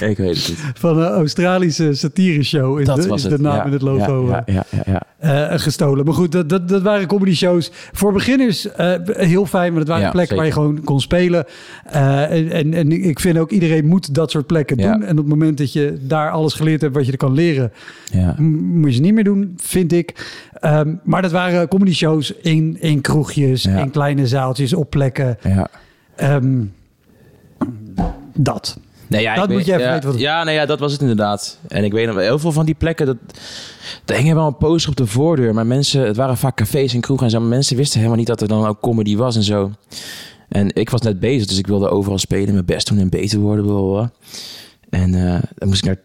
[0.06, 0.58] ik weet het niet.
[0.74, 3.36] van een Australische satireshow is, Dat de, was is het.
[3.38, 5.50] de naam ja, en het logo Ja, ja, ja, ja, ja.
[5.52, 6.06] eh, gestolen.
[6.06, 7.72] Maar goed, dat, dat, dat waren comedy shows.
[7.92, 11.46] Voor beginners eh, heel fijn, maar dat waren Ja, plekken waar je gewoon kon spelen.
[11.86, 14.92] Eh, en, en, en ik vind ook iedereen moet dat soort plekken Ja.
[14.92, 15.04] doen.
[15.04, 17.72] En op het moment dat je daar alles geleerd hebt wat je er kan leren,
[18.38, 20.40] moet je ze niet meer doen, vind ik.
[20.62, 23.78] Ehm, maar dat waren comedy shows in, in kroegjes, Ja.
[23.78, 25.38] in kleine zaaltjes, op plekken.
[25.44, 25.68] ja.
[26.16, 26.64] Ehm,
[28.36, 28.80] dat.
[29.08, 30.92] Nee, ja, Dat moet weet- je even ja, weten wat Ja, nee, ja, dat was
[30.92, 31.58] het inderdaad.
[31.68, 33.18] En ik weet nog wel, heel veel van die plekken, dat,
[34.06, 35.54] er hingen wel een poster op de voordeur.
[35.54, 37.40] Maar mensen, het waren vaak cafés en kroegen en zo.
[37.40, 39.72] Maar mensen wisten helemaal niet dat er dan ook comedy was en zo.
[40.50, 43.40] En ik was net bezig, dus ik wilde overal spelen, mijn best doen en beter
[43.40, 44.12] worden.
[44.90, 46.00] En eh, dan moest ik naar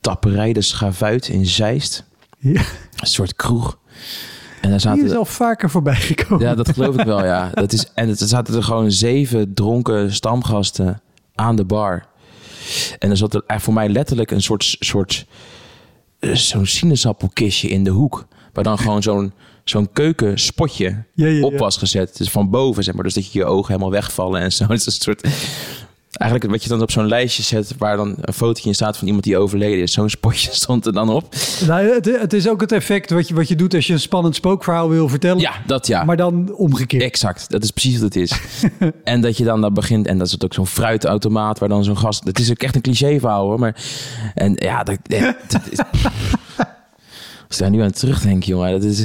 [0.00, 2.04] Tapperij de Schavuit in Zeist.
[2.38, 2.60] Ja,
[2.96, 3.78] Een soort kroeg.
[4.60, 6.46] En daar die is al vaker voorbij gekomen.
[6.46, 7.50] Ja, dat geloof ik wel, ja.
[7.54, 11.00] Dat is, en er zaten er gewoon zeven dronken stamgasten
[11.34, 12.06] aan de bar.
[12.98, 15.26] En er zat er echt voor mij letterlijk een soort, soort
[16.18, 18.26] eh, zo'n sinaasappelkistje in de hoek.
[18.52, 19.32] Waar dan gewoon zo'n
[19.64, 22.16] zo'n keukenspotje Ja, ja, op was gezet.
[22.16, 23.04] Dus van boven, zeg maar.
[23.04, 24.64] Dus dat je je ogen helemaal wegvallen en zo.
[24.68, 25.28] Het is een soort...
[26.18, 27.74] Eigenlijk wat je dan op zo'n lijstje zet...
[27.78, 29.92] waar dan een fotootje in staat van iemand die overleden is.
[29.92, 31.34] Zo'n spotje stond er dan op.
[31.66, 34.00] Nou, het, het is ook het effect wat je, wat je doet als je een
[34.00, 35.40] spannend spookverhaal wil vertellen.
[35.40, 36.04] Ja, dat ja.
[36.04, 37.02] Maar dan omgekeerd.
[37.02, 38.40] Exact, dat is precies wat het is.
[39.04, 41.84] en dat je dan daar begint, en dat is het ook zo'n fruitautomaat waar dan
[41.84, 42.24] zo'n gast.
[42.24, 43.76] Het is ook echt een cliché verhaal hoor, maar.
[44.34, 45.78] En ja, dat, dat, dat is.
[47.48, 48.70] Als ik daar nu aan terugdenk, jongen.
[48.70, 49.00] Dat is,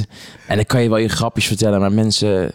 [0.46, 2.52] en dan kan je wel je grapjes vertellen, maar mensen.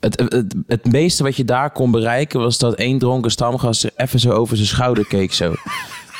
[0.00, 3.90] Het, het, het, meeste wat je daar kon bereiken was dat één dronken stamgast er
[3.96, 5.32] even zo over zijn schouder keek.
[5.32, 5.54] Zo.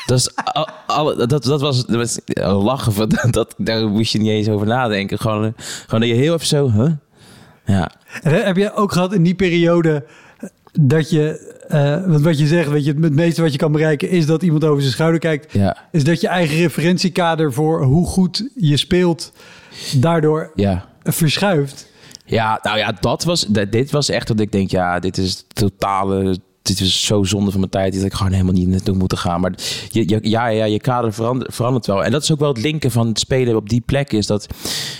[0.05, 2.19] Dat, is al, al- dat, dat was, dat was
[2.63, 2.93] lachen.
[2.93, 5.19] Van, dat, daar moest je niet eens over nadenken.
[5.19, 6.71] Gewoon, gewoon dat je heel even zo.
[6.71, 6.91] Huh?
[7.65, 7.91] Ja.
[8.21, 10.05] En heb je ook gehad in die periode
[10.79, 11.53] dat je,
[12.07, 14.63] want wat je zegt, weet je, het meeste wat je kan bereiken is dat iemand
[14.63, 15.53] over zijn schouder kijkt.
[15.53, 15.77] Ja.
[15.91, 19.33] Is dat je eigen referentiekader voor hoe goed je speelt
[19.95, 20.85] daardoor Ja.
[21.03, 21.90] verschuift.
[22.25, 26.39] Ja, nou ja, dat was, dit was echt dat ik denk, ja, dit is totale,
[26.61, 29.41] dit is zo zonde van mijn tijd, dat ik gewoon helemaal niet naartoe moeten gaan.
[29.41, 29.53] Maar
[29.89, 32.03] je, ja, ja, je kader verandert, verandert wel.
[32.03, 34.47] En dat is ook wel het linken van het spelen op die plek, is dat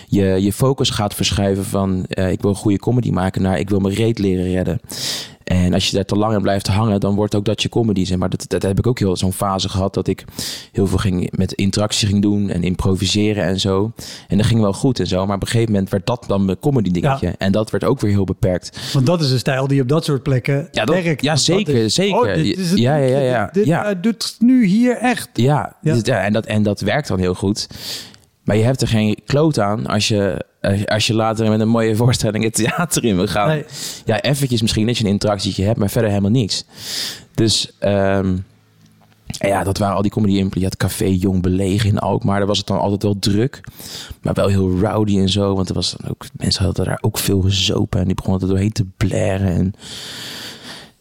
[0.08, 3.80] je je focus gaat verschuiven van, eh, ik wil goede comedy maken, naar ik wil
[3.80, 4.80] mijn reet leren redden.
[5.52, 8.06] En als je daar te lang in blijft hangen, dan wordt ook dat je comedy.
[8.06, 10.24] Zeg maar dat, dat heb ik ook heel zo'n fase gehad dat ik
[10.72, 13.92] heel veel ging met interactie ging doen en improviseren en zo.
[14.28, 15.26] En dat ging wel goed en zo.
[15.26, 17.28] Maar op een gegeven moment werd dat dan mijn comedy dingetje.
[17.28, 17.34] Ja.
[17.38, 18.80] En dat werd ook weer heel beperkt.
[18.94, 21.22] Want dat is een stijl die op dat soort plekken Ja, dat- werkt.
[21.22, 22.18] ja, zeker, is- zeker.
[22.30, 23.50] Oh, dit is het, Ja, ja, ja, ja.
[23.52, 23.84] Dit, Ja.
[23.84, 25.30] hij doet nu hier echt.
[25.34, 25.94] Ja, Ja.
[25.94, 27.68] dus- ja, en, dat, en dat werkt dan heel goed.
[28.52, 31.68] Maar je hebt er geen kloot aan als je, als- als je later met een
[31.68, 33.48] mooie voorstelling het theater in wil gaan.
[33.48, 33.66] Nee.
[34.06, 36.66] Ja, eventjes misschien dat je een interactietje hebt, maar verder helemaal niks.
[37.36, 38.38] Dus ehm,
[39.26, 40.60] ja, dat waren al die comedy impro.
[40.60, 42.38] Je had Café Jong Belegen in Alkmaar.
[42.38, 43.62] Daar was het dan altijd wel druk.
[44.22, 45.56] Maar wel heel rowdy en zo.
[45.56, 48.00] Want er was dan ook, mensen hadden daar ook veel gezopen.
[48.00, 49.48] En die begonnen er doorheen te blaren.
[49.54, 49.74] En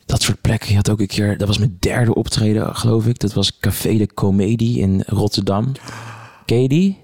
[0.07, 0.69] dat soort plekken.
[0.71, 3.19] Je had ook een keer, dat was mijn derde optreden, geloof ik.
[3.19, 5.73] Dat was Café de Comedie in Rotterdam.
[6.45, 6.99] Ken je die?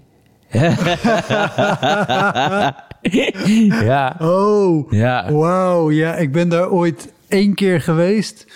[3.84, 5.32] ja, Oh, ja.
[5.32, 5.90] wauw.
[5.90, 8.46] Ja, ik ben daar ooit één keer geweest.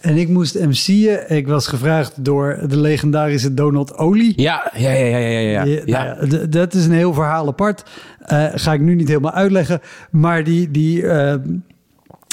[0.00, 1.30] En ik moest MC'en.
[1.36, 4.32] Ik was gevraagd door de legendarische Donald Olie.
[4.36, 5.64] Ja, ja, ja, ja, ja, ja.
[5.64, 6.14] Ja, ja.
[6.16, 7.82] nou ja, dat is een heel verhaal apart.
[8.18, 9.80] Eh, ga ik nu niet helemaal uitleggen.
[10.10, 11.34] Maar die, die, eh,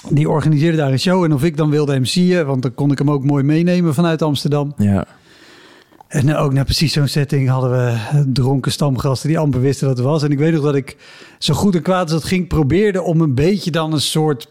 [0.10, 1.24] die organiseerde daar een show.
[1.24, 4.22] En of ik dan wilde MC'en, want dan kon ik hem ook mooi meenemen vanuit
[4.22, 4.74] Amsterdam.
[4.78, 5.06] ja.
[6.10, 7.98] En ook na precies zo'n setting hadden we
[8.34, 10.24] dronken stamgasten die amper wisten wat het was.
[10.24, 10.98] En ik weet nog dat ik
[11.40, 14.48] zo goed en kwaad als dat ging probeerde om een beetje dan een soort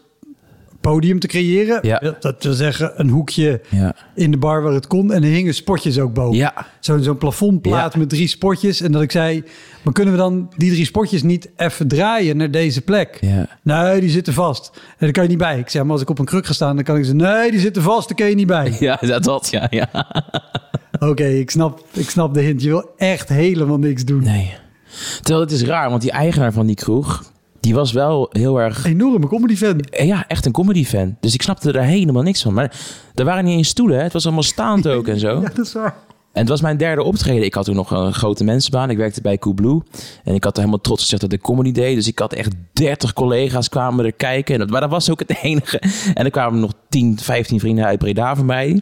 [0.81, 1.79] podium te creëren.
[1.81, 2.15] Ja.
[2.19, 3.95] Dat wil zeggen een hoekje Ja.
[4.15, 5.13] in de bar waar het kon.
[5.13, 6.37] En er hingen spotjes ook boven.
[6.37, 6.53] Ja.
[6.79, 8.81] Zo'n zo'n plafondplaat met drie spotjes.
[8.81, 9.43] En dat ik zei,
[9.83, 13.17] maar kunnen we dan die drie spotjes niet even draaien naar deze plek?
[13.21, 13.47] Ja.
[13.63, 14.71] Nee, die zitten vast.
[14.73, 15.59] En daar kan je niet bij.
[15.59, 17.51] Ik zeg, maar als ik op een kruk ga staan, dan kan ik zeggen, nee,
[17.51, 18.75] die zitten vast, daar kan je niet bij.
[18.79, 19.89] Ja, dat, dat ja, ja.
[21.09, 22.61] Oké, ik, snap, ik snap de hint.
[22.61, 24.23] Je wil echt helemaal niks doen.
[24.23, 24.53] Nee.
[25.21, 27.23] Terwijl het is raar, want die eigenaar van die kroeg,
[27.59, 28.85] die was wel heel erg...
[28.85, 29.79] Enorme comedy-fan.
[29.79, 31.17] Eh, Ja, echt een comedy-fan.
[31.19, 32.53] Dus ik snapte er helemaal niks van.
[32.53, 32.75] Maar
[33.15, 34.03] er waren niet eens stoelen, hè.
[34.03, 35.27] Het was allemaal staand ook en zo.
[35.41, 35.95] Ja, dat is waar.
[36.33, 37.43] En het was mijn derde optreden.
[37.43, 38.89] Ik had toen nog een grote mensenbaan.
[38.89, 39.81] Ik werkte bij Coolblue.
[40.23, 41.95] En ik had er helemaal trots gezegd dat ik comedy deed.
[41.95, 44.53] Dus ik had echt 30 collega's kwamen er kijken.
[44.53, 45.81] En dat, maar dat was ook het enige.
[46.13, 48.81] En er kwamen nog 10, 15 vrienden uit Breda van mij.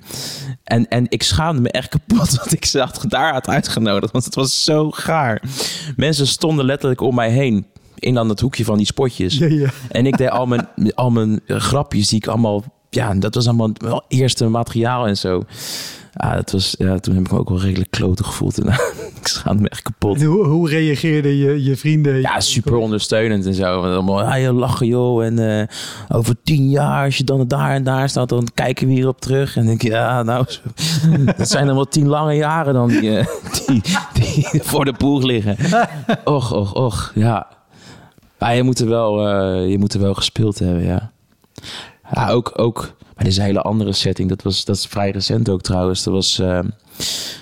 [0.63, 4.12] En, en ik schaamde me echt kapot dat ik ze had, daar had uitgenodigd.
[4.12, 5.41] Want het was zo gaar.
[5.95, 7.65] Mensen stonden letterlijk om mij heen.
[7.99, 9.38] In dan het hoekje van die spotjes.
[9.38, 9.69] Ja, ja.
[9.89, 12.63] En ik deed al mijn, al mijn grapjes die ik allemaal...
[12.97, 15.43] Ja, dat was allemaal wel eerste materiaal en zo.
[16.13, 18.57] Ja, dat was, ja, toen heb ik me ook wel redelijk kloten gevoeld.
[18.57, 18.67] En,
[19.21, 20.19] ik schaamde me echt kapot.
[20.19, 22.21] En hoe, hoe reageerden je, je vrienden?
[22.21, 23.81] Ja, super ondersteunend en zo.
[23.81, 25.25] Want Allemaal, je lachen joh.
[25.25, 25.67] En eh,
[26.17, 29.55] over tien jaar, als je dan daar en daar staat, dan kijken we hierop terug.
[29.55, 30.45] En denk je, ja, nou,
[31.38, 33.25] dat zijn dan wel tien lange jaren dan die, eh,
[33.65, 33.81] die,
[34.13, 35.57] die voor de boeg liggen.
[36.23, 37.47] Och, och, och, ja.
[38.39, 41.12] Maar je moet er wel, eh, je moet er wel gespeeld hebben, ja.
[42.13, 44.30] Ja, ook, ook bij deze hele andere setting.
[44.30, 46.04] Dat, was, dat is vrij recent ook trouwens.
[46.04, 46.60] Dat was eh,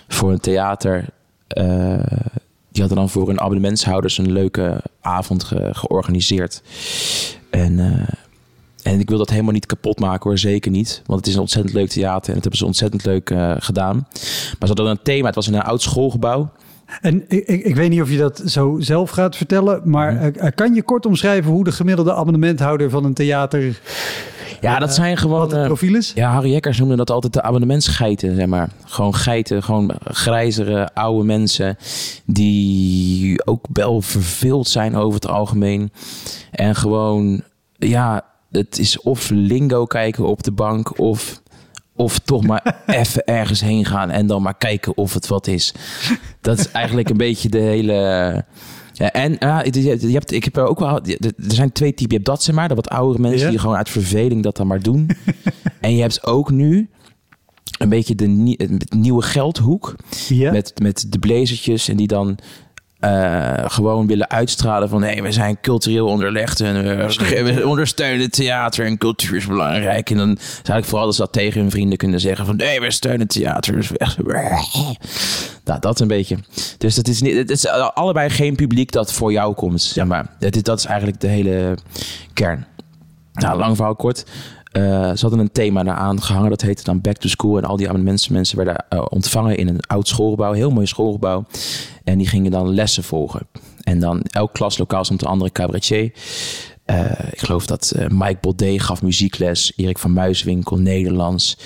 [0.08, 1.06] voor een theater.
[1.48, 2.04] eh,
[2.70, 6.62] die hadden dan voor hun abonnementshouders een leuke avond ge- georganiseerd.
[7.50, 8.08] En, eh,
[8.94, 11.02] en ik wil dat helemaal niet kapot maken hoor, zeker niet.
[11.06, 13.96] Want het is een ontzettend leuk theater en dat hebben ze ontzettend leuk gedaan.
[14.60, 16.50] Maar ze hadden een thema, het was in een oud schoolgebouw.
[17.02, 20.24] En ik, ik, ik weet niet of je dat zo zelf gaat vertellen, maar Mhm.
[20.24, 23.80] eh, kan je kort omschrijven hoe de gemiddelde abonnementhouder van een theater
[24.62, 25.54] Ja, dat zijn gewoon...
[25.54, 26.12] eh, profiel is?
[26.16, 28.70] Ja, Harry Jekkers noemde dat altijd de abonnementsgeiten, zeg maar.
[28.86, 31.78] Gewoon geiten, gewoon grijzere oude mensen
[32.26, 35.92] die ook wel verveeld zijn over het algemeen.
[36.52, 37.42] En gewoon,
[37.78, 41.42] ja, het is of lingo kijken op de bank of,
[41.96, 45.74] of toch maar even ergens heen gaan en dan maar kijken of het wat is.
[46.42, 47.94] Dat is eigenlijk een beetje de hele...
[48.94, 51.02] Ja, en ja, je hebt, ik heb er ook wel.
[51.06, 52.08] Er zijn twee typen.
[52.10, 53.50] Je hebt dat, zeg maar, dat wat oudere mensen Ja.
[53.50, 55.10] die gewoon uit verveling dat dan maar doen.
[55.82, 56.90] en je hebt ook nu
[57.80, 58.28] een beetje de
[58.96, 59.96] nieuwe geldhoek.
[60.28, 60.52] Ja.
[60.52, 62.38] Met, met de blazertjes en die dan
[63.06, 65.00] eh, gewoon willen uitstralen van...
[65.00, 70.10] nee, we zijn cultureel onderlegd en we, we ondersteunen het theater en cultuur is belangrijk.
[70.10, 72.56] En dan zou ik vooral dat ze dat tegen hun vrienden kunnen zeggen van...
[72.56, 73.76] nee, we steunen theater.
[73.76, 74.18] Dus echt...
[75.64, 76.38] Nou, dat een beetje.
[76.78, 79.82] Dus het is, niet, het is allebei geen publiek dat voor jou komt.
[79.82, 80.36] Zeg maar.
[80.40, 81.78] dat, is, dat is eigenlijk de hele
[82.34, 82.66] kern.
[83.34, 84.26] Nou, lang verhaal kort.
[84.76, 86.50] Eh, ze hadden een thema daar aangehangen.
[86.50, 87.58] Dat heette dan Back to School.
[87.58, 90.54] En al die mensen, mensen werden eh, ontvangen in een oud schoolgebouw.
[90.54, 91.46] Heel mooi schoolgebouw.
[92.04, 93.48] En die gingen dan lessen volgen.
[93.82, 96.12] En dan elk klaslokaal stond een andere cabaretier.
[96.86, 99.74] Eh, ik geloof dat Mike Baudet gaf muziekles.
[99.76, 101.58] Erik van Muiswinkel, Nederlands.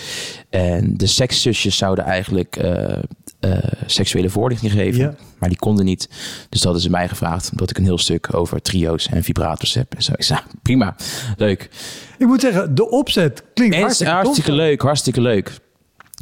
[0.50, 2.60] En de sekszusjes zouden eigenlijk
[3.39, 5.02] eh, seksuele voorlichting geven.
[5.02, 5.15] Ja.
[5.38, 6.08] Maar die konden niet.
[6.10, 7.52] Dus dat hadden ze mij gevraagd.
[7.52, 9.95] Omdat ik een heel stuk over trio's en vibrators heb.
[9.95, 10.12] En zo.
[10.15, 10.95] Ik zei, prima,
[11.38, 11.69] leuk.
[12.17, 15.60] Ik moet zeggen, de opzet klinkt En is hartstikke, leuk, hartstikke leuk.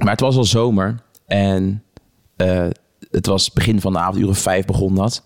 [0.04, 0.96] Maar het was al zomer.
[1.28, 1.84] En
[2.36, 2.68] eh,
[3.12, 5.24] het was begin van de avond, of vijf begon dat.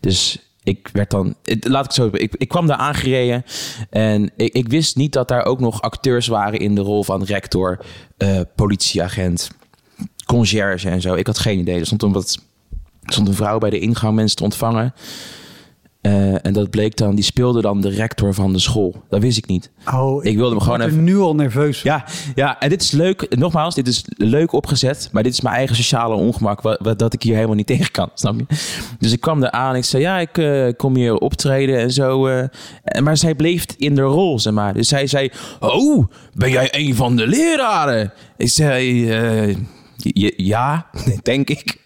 [0.00, 1.34] Dus ik werd dan...
[1.44, 3.44] Laat ik het zo ik, ik kwam daar aangereden.
[3.90, 7.24] En ik, ik wist niet dat daar ook nog acteurs waren in de rol van
[7.24, 7.80] rector,
[8.16, 9.50] eh, politieagent,
[10.24, 11.14] conciërge en zo.
[11.14, 11.78] Ik had geen idee.
[11.78, 12.38] Er stond een, wat,
[13.02, 14.94] er stond een vrouw bij de ingang mensen te ontvangen.
[16.00, 19.02] Eh, en dat bleek dan, die speelde dan de rector van de school.
[19.08, 19.70] Dat wist ik niet.
[19.94, 21.80] Oh, Ik wilde hem gewoon even- er nu al nerveus.
[21.80, 21.90] van.
[21.90, 23.36] Ja, ja, en dit is leuk.
[23.36, 25.08] Nogmaals, dit is leuk opgezet.
[25.12, 26.60] Maar dit is mijn eigen sociale ongemak.
[26.60, 28.10] Wat, wat- dat ik hier helemaal niet tegen kan.
[28.14, 28.44] Snap je?
[28.98, 29.76] Dus ik kwam daar aan.
[29.76, 32.26] Ik zei, ja, ik eh, kom hier optreden en zo.
[32.26, 32.44] eh.
[32.84, 34.74] En- maar zij bleef in de rol, zeg maar.
[34.74, 38.12] Dus zij zei, oh, ben jij een van de leraren?
[38.36, 39.56] Ik zei, eh, "J-
[40.36, 40.86] ja,
[41.22, 41.76] denk ik.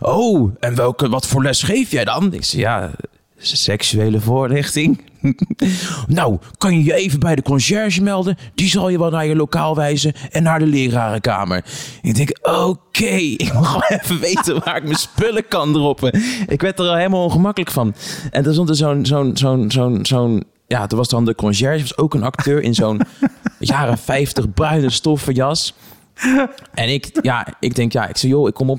[0.00, 2.32] Oh, en welke, wat voor les geef jij dan?
[2.32, 2.90] Ik zei, ja,
[3.36, 5.00] seksuele voorlichting.
[6.06, 8.36] nou, kan je je even bij de conciërge melden?
[8.54, 11.64] Die zal je wel naar je lokaal wijzen en naar de lerarenkamer.
[12.02, 16.20] Ik denk, oké, ik moet gewoon even weten waar ik mijn spullen kan droppen.
[16.46, 17.94] Ik werd er al helemaal ongemakkelijk van.
[18.30, 21.80] En er stond er zo'n, zo'n, zo'n, zo'n, zo'n, ja, er was dan de conciërge,
[21.80, 23.00] was ook een acteur in zo'n
[23.58, 25.74] jaren 50 bruine stoffen jas.
[26.74, 28.74] En ik, ja, ik denk, ja, ik zeg, joh, ik kom.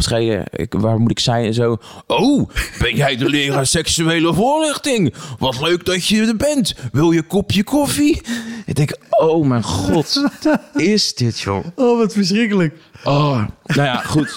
[0.51, 1.77] Ik, waar moet ik zijn en zo?
[2.07, 5.13] Oh, ben jij de leraar seksuele voorlichting?
[5.39, 6.75] Wat leuk dat je er bent.
[6.91, 8.21] Wil je een kopje koffie?
[8.65, 11.65] Ik denk, oh mijn god, wat is dit, joh?
[11.75, 12.75] Oh, wat verschrikkelijk.
[13.03, 14.35] Oh, nou ja, goed.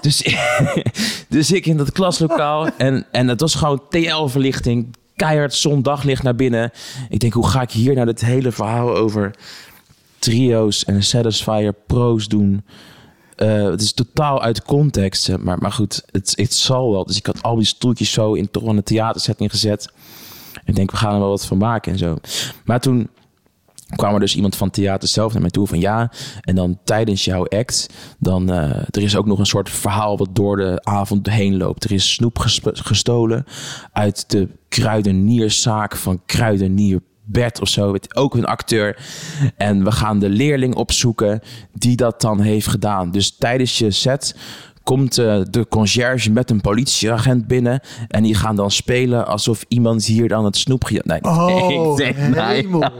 [0.00, 0.34] Dus,
[1.28, 4.96] dus ik in dat klaslokaal en, en het was gewoon TL-verlichting.
[5.16, 6.70] Keihard zondaglicht naar binnen.
[7.08, 9.30] Ik denk, hoe ga ik hier nou dit hele verhaal over
[10.22, 12.64] trio's en Satisfyer pro's doen?
[13.36, 15.38] Eh, het is totaal uit context.
[15.38, 17.04] Maar, maar goed, het, het zal wel.
[17.04, 19.92] Dus ik had al die stoeltjes zo in toch een theatersetting gezet.
[20.64, 22.16] Ik denk, we gaan er wel wat van maken en zo.
[22.64, 23.08] Maar toen
[23.96, 26.12] kwam er dus iemand van theater zelf naar mij toe van ja.
[26.40, 30.28] En dan tijdens jouw act, dan eh, er is ook nog een soort verhaal wat
[30.32, 31.84] door de avond heen loopt.
[31.84, 33.44] Er is snoep gestolen
[33.92, 37.00] uit de kruidenierzaak van kruidenier
[37.32, 38.96] Bert of zo, weet- ook een acteur.
[39.56, 41.40] En we gaan de leerling opzoeken
[41.72, 43.10] die dat dan heeft gedaan.
[43.10, 44.34] Dus tijdens je set
[44.82, 47.80] komt eh, de conciërge met een politieagent binnen.
[48.08, 50.84] En die gaan dan spelen alsof iemand hier dan het snoep...
[50.84, 52.44] ge- Nee, Oh, ik denk, nee.
[52.62, 52.84] hemel.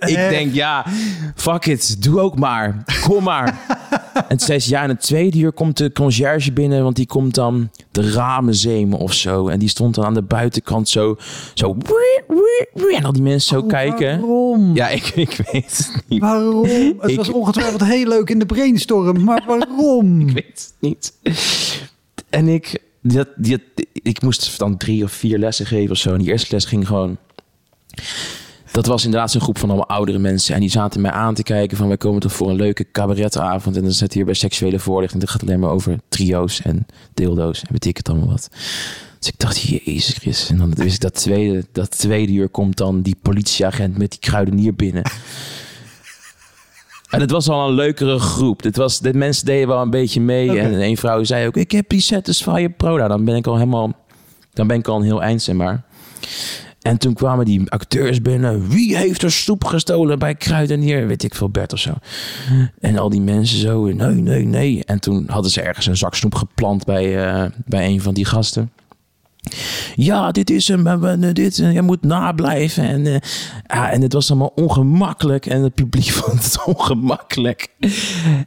[0.00, 0.86] Ik denk, ja,
[1.34, 2.84] fuck it, doe ook maar.
[3.02, 3.58] Kom maar.
[4.14, 7.06] en toen zei ze, ja, in het tweede uur komt de conciërge binnen, want die
[7.06, 9.48] komt dan de ramen zemen of zo.
[9.48, 11.16] En die stond dan aan de buitenkant zo,
[11.54, 11.76] zo,
[12.94, 14.20] en al die mensen zo kijken.
[14.20, 14.74] Waarom?
[14.74, 16.20] Ja, ik, ik weet het niet.
[16.20, 16.64] Waarom?
[17.00, 20.20] Het Ik- was ongetwijfeld heel leuk in de brainstorm, maar waarom?
[20.28, 21.12] Ik weet het niet.
[22.30, 23.58] En ik, dat, die,
[23.92, 26.12] ik moest dan drie of vier lessen geven of zo.
[26.12, 27.16] En die eerste les ging gewoon...
[28.72, 30.54] Dat was inderdaad zo'n groep van allemaal oudere mensen.
[30.54, 31.88] En die zaten mij aan te kijken van...
[31.88, 33.76] wij komen toch voor een leuke cabaretavond.
[33.76, 35.20] En dan zit hier bij seksuele voorlichting.
[35.20, 37.60] Dat gaat alleen maar over trio's en dildo's.
[37.60, 38.48] En weet ik het allemaal wat.
[39.18, 40.50] Dus ik dacht, jezus Christus.
[40.50, 44.20] En dan wist ik dat tweede, dat tweede uur komt dan die politieagent met die
[44.20, 45.02] kruidenier binnen.
[47.10, 48.62] En het was al een leukere groep.
[48.62, 50.58] Dit was, de mensen deden wel een beetje mee.
[50.58, 52.96] En een vrouw zei ook, ik heb die Satisfyer Pro.
[52.96, 53.92] Nou, dan ben ik al helemaal...
[54.52, 55.82] Dan ben ik al een heel eind, zeg maar.
[56.80, 58.68] En toen kwamen die acteurs binnen.
[58.68, 61.06] Wie heeft er soep gestolen bij Kruidenier?
[61.06, 61.92] Weet ik veel, Bert of zo.
[62.80, 64.84] En al die mensen zo, nee, nee, nee.
[64.84, 68.24] En toen hadden ze ergens een zak snoep geplant bij, eh, bij een van die
[68.24, 68.70] gasten.
[69.94, 71.00] Ja, dit is hem.
[71.00, 72.84] we- Dit, en je moet nablijven.
[72.84, 73.16] En, eh,
[73.66, 75.46] ja, en het was allemaal ongemakkelijk.
[75.46, 77.68] En het publiek vond het ongemakkelijk.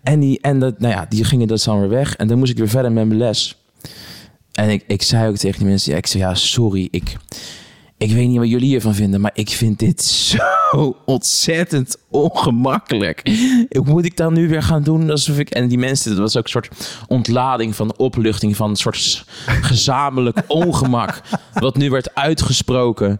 [0.03, 2.15] En, die, en dat, nou ja, die gingen dus dan weer weg.
[2.15, 3.57] En dan moest ik weer verder met mijn les.
[4.51, 7.15] En ik, ik zei ook tegen die mensen, ik zei, ja, sorry, ik,
[8.03, 13.21] ik weet niet wat jullie hiervan vinden, maar ik vind dit zo ontzettend ongemakkelijk.
[13.69, 15.49] Ik, moet ik dan nu weer gaan doen alsof ik...
[15.49, 16.69] En die mensen, dat was ook een soort
[17.07, 21.21] ontlading van opluchting van een soort gezamenlijk ongemak,
[21.53, 23.19] wat nu werd uitgesproken.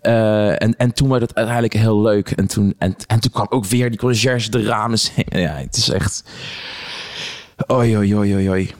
[0.00, 2.30] Eh, en, en toen werd het uiteindelijk heel leuk.
[2.30, 4.98] En toen, en, en toen kwam ook weer die conciërge de ramen.
[5.28, 6.24] Ja, het is echt...
[7.66, 8.70] Oi, oi, oi, oi, oi.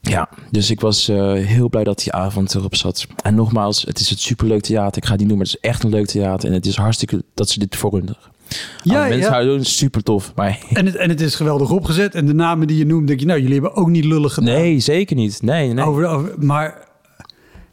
[0.00, 3.06] Ja, dus ik was eh, heel blij dat die avond erop zat.
[3.22, 5.02] En nogmaals, het is het superleuk theater.
[5.02, 6.48] Ik ga die noemen, het is echt een leuk theater.
[6.48, 8.16] En het is hartstikke dat ze dit voorrunden.
[8.82, 9.28] Ja, mensen ja.
[9.28, 10.32] zouden doen, super tof.
[10.34, 12.14] Maar En het, en het is geweldig opgezet.
[12.14, 14.54] En de namen die je noemt, denk je, nou, jullie hebben ook niet lullig gedaan.
[14.54, 15.42] nee, zeker niet.
[15.42, 15.84] Nee, nee.
[15.84, 16.87] Over, over, maar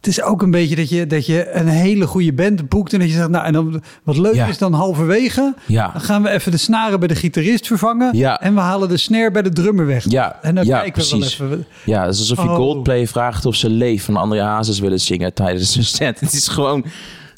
[0.05, 2.93] het is ook een beetje dat je, dat je een hele goede band boekt.
[2.93, 4.47] En dat je zegt, nou, en dan, wat leuk Ja.
[4.47, 5.53] is dan halverwege.
[5.65, 5.89] Ja.
[5.91, 8.17] Dan gaan we even de snaren bij de gitarist vervangen.
[8.17, 8.41] Ja.
[8.41, 10.09] En we halen de snare bij de drummer weg.
[10.09, 11.39] Ja, en dan ja, kijken we wel precies.
[11.39, 11.65] even.
[11.85, 12.55] Ja, het is alsof je Oh.
[12.55, 16.19] Coldplay vraagt of ze Leef van André Hazes willen zingen tijdens een set.
[16.25, 16.85] Het is gewoon...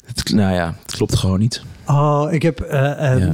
[0.06, 1.62] Het, nou ja, het klopt gewoon niet.
[1.86, 3.30] Oh, ik heb eh, eh,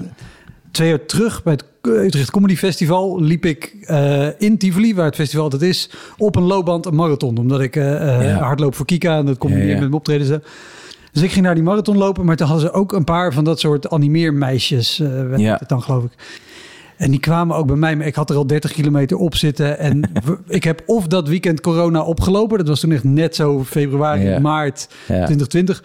[0.71, 5.15] twee jaar terug bij het Utrecht Comedy Festival liep ik eh, in Tivoli, waar het
[5.15, 7.39] festival altijd is, op een loopband een marathon.
[7.39, 8.39] Omdat ik eh, Ja.
[8.39, 9.49] hardloop voor Kika en dat ja.
[9.49, 10.43] met mijn optreden.
[11.13, 13.45] Dus ik ging naar die marathon lopen, maar toen hadden ze ook een paar van
[13.45, 15.57] dat soort animeermeisjes, werd Ja.
[15.61, 16.13] het dan geloof ik.
[16.97, 19.79] En die kwamen ook bij mij, maar ik had er al 30 kilometer op zitten.
[19.79, 20.11] En
[20.49, 24.39] ik heb of dat weekend corona opgelopen, dat was toen echt net zo februari, Ja.
[24.39, 25.05] maart Ja.
[25.07, 25.85] 2020.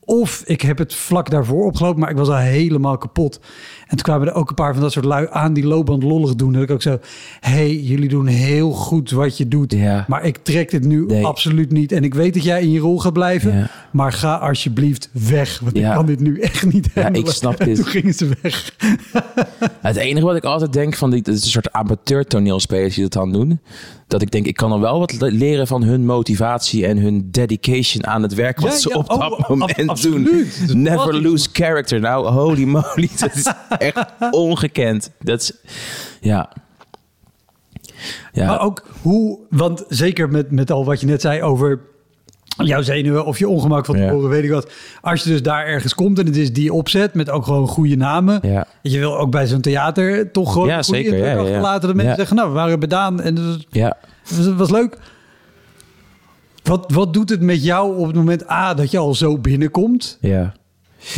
[0.00, 3.40] Of ik heb het vlak daarvoor opgelopen, maar ik was al helemaal kapot.
[3.88, 6.34] En toen kwamen er ook een paar van dat soort lui aan die loopband lollig
[6.34, 6.52] doen.
[6.52, 6.98] Dat ik ook zo,
[7.40, 9.72] hey, jullie doen heel goed wat je doet.
[9.72, 10.04] Ja.
[10.08, 11.24] Maar ik trek dit nu Nee.
[11.26, 11.92] absoluut niet.
[11.92, 13.56] En ik weet dat jij in je rol gaat blijven.
[13.56, 13.70] Ja.
[13.92, 15.58] Maar ga alsjeblieft weg.
[15.58, 15.88] Want Ja.
[15.88, 17.28] ik kan dit nu echt niet Ja, handelen.
[17.28, 17.76] ik snap En dit.
[17.76, 18.72] toen gingen ze weg.
[19.80, 23.02] Het enige wat ik altijd denk van die, het is een soort amateur toneelspelers die
[23.02, 23.60] dat dan doen.
[24.06, 27.28] Dat ik denk, ik kan er wel wat le- leren van hun motivatie en hun
[27.30, 30.28] dedication aan het werk wat Ja, ze ja, op oh, dat ab- moment doen.
[30.72, 32.00] Never lose character.
[32.00, 33.08] Nou, holy moly.
[33.18, 35.10] Dat is echt ongekend.
[35.20, 35.52] Dat is,
[36.20, 36.52] ja.
[38.32, 41.80] Ja, Maar ook hoe, want zeker met, met al wat je net zei over
[42.64, 44.06] jouw zenuwen of je ongemak van Ja.
[44.06, 44.72] tevoren, weet ik wat.
[45.00, 47.96] Als je dus daar ergens komt en het is die opzet met ook gewoon goede
[47.96, 48.38] namen.
[48.42, 48.66] ja.
[48.82, 51.86] Je wil ook bij zo'n theater toch gewoon Ja, goede zeker, ja, achterlaten.
[51.86, 53.96] Dat mensen zeggen, nou, we waren bedaan en het ja.
[54.36, 54.98] was, het was leuk.
[56.62, 60.18] Wat, wat doet het met jou op het moment A dat je al zo binnenkomt,
[60.20, 60.52] ja.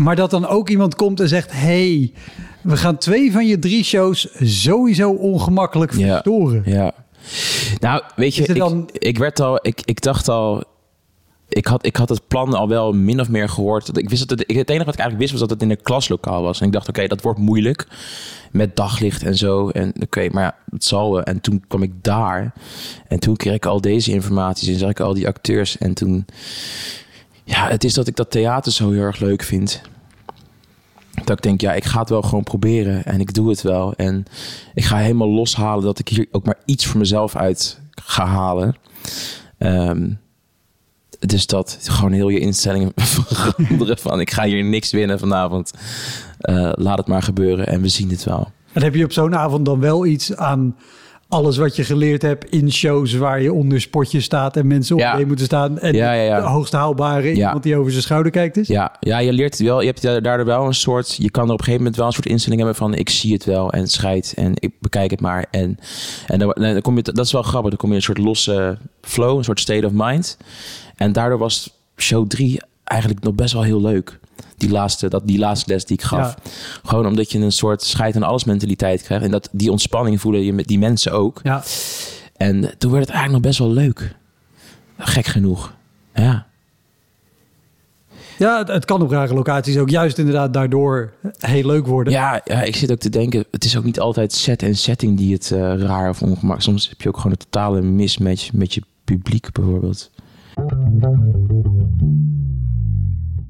[0.03, 2.13] Maar dat dan ook iemand komt en zegt, hey,
[2.63, 6.07] we gaan twee van je drie shows sowieso ongemakkelijk Ja.
[6.13, 6.63] verstoren.
[6.65, 6.93] Ja.
[7.79, 10.65] Nou, weet je, dan- ik, ik werd al, ik, ik dacht al,
[11.49, 13.99] ik had, ik had het plan al wel min of meer gehoord.
[13.99, 15.83] Ik wist dat het, het enige wat ik eigenlijk wist was dat het in een
[15.83, 16.61] klaslokaal was.
[16.61, 17.87] En ik dacht, oké, dat wordt moeilijk.
[18.53, 19.69] Met daglicht en zo.
[19.69, 21.23] En oké, maar ja, het zal wel.
[21.23, 22.53] En toen kwam ik daar.
[23.09, 24.69] En toen kreeg ik al deze informaties.
[24.69, 25.79] En zag ik al die acteurs.
[25.79, 26.27] En toen...
[27.45, 29.83] Ja, het is dat ik dat theater zo heel erg leuk vind.
[31.25, 33.05] Dat ik denk, ja, ik ga het wel gewoon proberen.
[33.05, 33.95] En ik doe het wel.
[33.95, 34.25] En
[34.75, 38.77] ik ga helemaal loshalen dat ik hier ook maar iets voor mezelf uit ga halen.
[39.59, 40.19] Um,
[41.19, 45.73] dus dat gewoon heel je instellingen veranderen van ik ga hier niks winnen vanavond.
[46.41, 48.51] Uh, laat het maar gebeuren en we zien het wel.
[48.73, 50.77] En heb je op zo'n avond dan wel iets aan
[51.31, 55.19] alles wat je geleerd hebt in shows waar je onder spotjes staat en mensen op
[55.19, 58.57] je moeten staan en ja, ja, de hoogst haalbare iemand die over zijn schouder kijkt
[58.57, 58.69] is?
[58.69, 61.59] Ja, ja je leert wel, je hebt daardoor wel een soort, je kan er op
[61.59, 63.93] een gegeven moment wel een soort instelling hebben van ik zie het wel en het
[63.93, 65.47] scheidt en ik bekijk het maar.
[65.51, 65.79] En,
[66.27, 68.79] en dan, dan kom je, dat is wel grappig, dan kom je een soort losse
[69.01, 70.37] flow, een soort state of mind.
[70.97, 74.19] En daardoor was show 3 eigenlijk nog best wel heel leuk.
[74.61, 76.37] Die laatste, dat, die laatste les die ik gaf.
[76.85, 79.25] Gewoon omdat je een soort scheid aan alles mentaliteit krijgt.
[79.25, 81.41] En dat die ontspanning voelen je met die mensen ook.
[81.43, 81.63] Ja.
[82.37, 84.17] En toen werd het eigenlijk nog best wel leuk.
[84.99, 85.75] Gek genoeg.
[86.15, 86.47] Ja.
[88.39, 92.13] Ja, het, het, kan op rare locaties ook juist inderdaad daardoor heel leuk worden.
[92.13, 95.17] Ja, ja, ik zit ook te denken, het is ook niet altijd set en setting
[95.17, 96.61] die het uh, raar of ongemak.
[96.61, 100.11] Soms heb je ook gewoon een totale mismatch met je publiek bijvoorbeeld.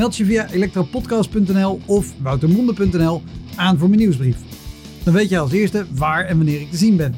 [0.00, 3.22] Meld je via elektropodcast.nl of woutermonde.nl
[3.56, 4.36] aan voor mijn nieuwsbrief.
[5.04, 7.14] Dan weet je als eerste waar en wanneer ik te zien ben.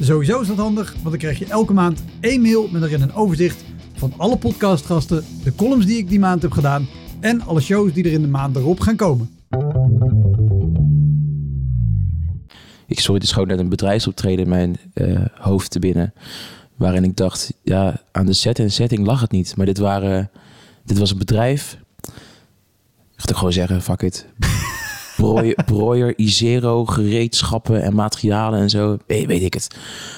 [0.00, 3.14] Sowieso is dat handig, want dan krijg je elke maand één mail met erin een
[3.14, 6.88] overzicht van alle podcastgasten, de columns die ik die maand heb gedaan
[7.20, 9.30] en alle shows die er in de maand erop gaan komen.
[12.86, 16.12] Ik sorry, dus gewoon net een bedrijfsoptreden in mijn uh, hoofd te binnen.
[16.76, 19.56] Waarin ik dacht, ja, aan de set en setting lag het niet.
[19.56, 20.30] Maar dit waren
[20.86, 21.78] dit was een bedrijf.
[23.16, 24.26] Ik ga gewoon zeggen, fuck it.
[25.66, 28.98] Broyer, Isero, gereedschappen en materialen en zo.
[29.06, 29.76] Weet, weet, ik het.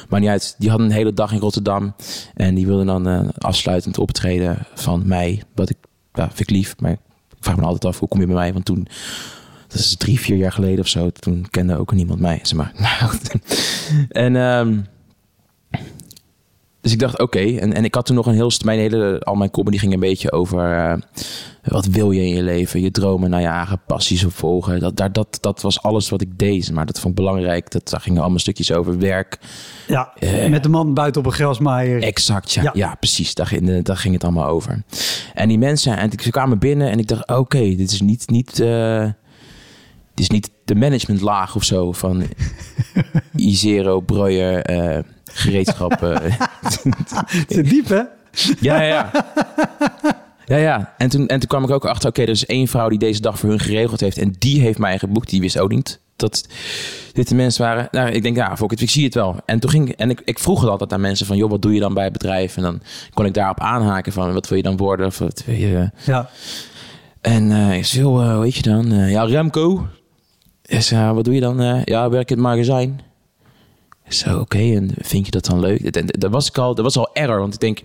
[0.09, 0.55] Maar niet uit.
[0.59, 1.94] Die hadden een hele dag in Rotterdam.
[2.34, 5.42] En die wilden dan uh, afsluitend optreden van mij.
[5.55, 5.76] Wat ik,
[6.12, 6.74] ja, vind ik lief.
[6.78, 6.99] Maar ik
[7.40, 8.53] vraag me altijd af, hoe kom je bij mij?
[8.53, 8.88] Want toen,
[9.68, 11.11] dat is drie, vier jaar geleden of zo.
[11.11, 12.40] Toen kende ook niemand mij.
[12.42, 12.72] Zeg maar.
[14.09, 14.36] en...
[14.36, 14.86] Um,
[16.81, 17.39] dus ik dacht, oké.
[17.39, 18.51] En, en ik had toen nog een heel...
[18.64, 20.76] Mijn hele, al mijn comedy ging een beetje over...
[20.76, 20.93] Uh,
[21.62, 22.81] wat wil je in je leven?
[22.81, 24.81] Je dromen naar je eigen passies opvolgen.
[24.81, 26.72] Dat, daar, dat, dat was alles wat ik deed.
[26.72, 27.70] Maar dat vond ik belangrijk.
[27.70, 29.39] Dat, daar gingen allemaal stukjes over werk.
[29.87, 32.03] Ja, uh, met de man buiten op een grasmaaier.
[32.03, 32.70] Exact, ja.
[32.74, 33.35] Ja, precies.
[33.35, 34.83] Daar ging, daar ging het allemaal over.
[35.35, 35.97] En die mensen...
[35.97, 38.29] En ze kwamen binnen en ik dacht, oké, dit is niet...
[38.31, 39.05] niet uh,
[40.14, 42.22] dit is niet de managementlaag of zo van
[43.37, 44.62] Isero, Breuer...
[45.33, 46.22] Gereedschappen.
[46.22, 48.03] Het is diep, hè?
[48.61, 49.11] Ja, ja.
[50.49, 50.95] Ja, ja.
[50.99, 53.20] En toen, en toen kwam ik ook achter, oké, er is één vrouw die deze
[53.20, 54.18] dag voor hun geregeld heeft.
[54.18, 55.31] En die heeft mij geboekt.
[55.31, 56.49] Die wist ook niet dat
[57.12, 57.89] dit de mensen waren.
[57.91, 59.37] Nou, ik denk, ja, fuck it, ik zie het wel.
[59.47, 61.74] En toen ging, en ik, ik vroeg het altijd aan mensen van, joh, wat doe
[61.74, 62.57] je dan bij het bedrijf?
[62.57, 62.81] En dan
[63.14, 65.07] kon ik daarop aanhaken van, wat wil je dan worden?
[65.07, 65.91] Of wat wil je...
[66.05, 66.29] Ja.
[67.20, 68.93] En uh, ik zei, joh, weet je dan?
[68.93, 69.87] Uh, ja, Remco.
[70.62, 71.83] Is, wat doe je dan?
[71.85, 73.01] Ja, werk in het magazijn.
[74.09, 76.20] Zo, oké, en vind je dat dan leuk?
[76.20, 77.80] Dat was, ik al, dat was al error, want ik denk,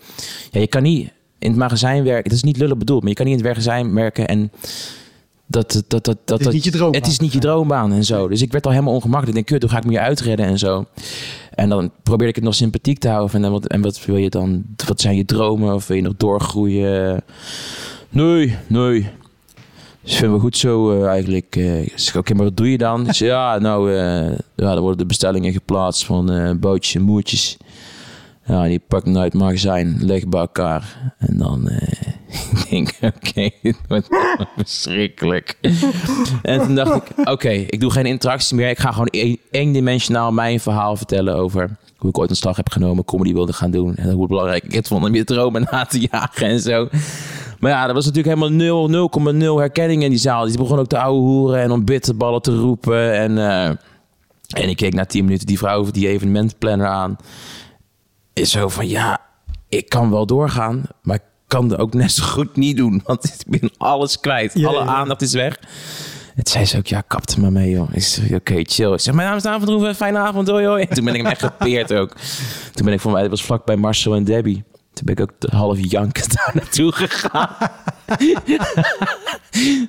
[0.52, 2.24] ja, je kan niet in het magazijn werken.
[2.24, 4.52] Dat is niet lullig bedoeld, maar je kan niet in het magazijn werken en
[5.46, 7.02] dat, dat, dat, dat, het is niet je droombaan.
[7.02, 8.28] Het is niet je droombaan en zo.
[8.28, 9.38] Dus ik werd al helemaal ongemakkelijk.
[9.38, 10.86] Ik denk, hoe ga ik me hier uitredden en zo.
[11.54, 13.44] En dan probeerde ik het nog sympathiek te houden.
[13.44, 14.64] En, wat, en wat wil je dan?
[14.88, 15.74] Wat zijn je dromen?
[15.74, 17.24] Of wil je nog doorgroeien?
[18.10, 19.10] Nee, nee.
[20.04, 21.56] Dus vinden we goed zo uh, eigenlijk.
[21.56, 21.88] Uh,
[22.18, 23.04] Oké, maar wat doe je dan?
[23.04, 23.98] Dus, ja, nou, uh,
[24.56, 27.58] ja, dan worden de bestellingen geplaatst van bootjes en moertjes.
[28.46, 31.14] Ja, die pak ik uit het magazijn, leg bij elkaar.
[31.18, 31.64] En dan
[32.70, 34.08] denk ik, oké, okay, dit wordt
[34.58, 35.58] verschrikkelijk.
[36.42, 38.70] en toen dacht ik, oké, ik doe geen interactie meer.
[38.70, 43.06] Ik ga gewoon eendimensionaal mijn verhaal vertellen over hoe ik ooit een slag heb genomen,
[43.06, 43.96] comedy wilde gaan doen.
[43.96, 46.88] En hoe belangrijk ik het vond om je dromen na te jagen en zo.
[47.64, 50.46] Maar ja, dat was natuurlijk helemaal 0,0 herkenning in die zaal.
[50.46, 53.14] Die begon ook te ouwe hoeren en om bitterballen te roepen.
[53.14, 57.18] En, uh, en ik keek na 10 minuten die vrouw die evenementplanner aan.
[58.34, 59.22] Is zo van, ja,
[59.70, 63.02] ik kan wel doorgaan, maar ik kan het ook net zo goed niet doen.
[63.06, 64.52] Want ik ben alles kwijt.
[64.54, 64.86] Ja, Alle ja.
[64.86, 65.60] aandacht is weg.
[66.36, 67.90] Het zei ze ook, ja, kap er maar mee, joh.
[67.92, 68.94] Ik zeg, oké, chill.
[68.94, 70.88] Ik zeg, mijn naam is Daan van Droeven, fijne avond, hoi, hoi.
[70.88, 72.16] Toen ben ik hem echt gepeerd ook.
[72.74, 74.64] Toen ben ik van mij, het was vlak bij Marcel en Debbie.
[74.94, 77.50] Toen ben ik ook de half jankend daar naartoe gegaan.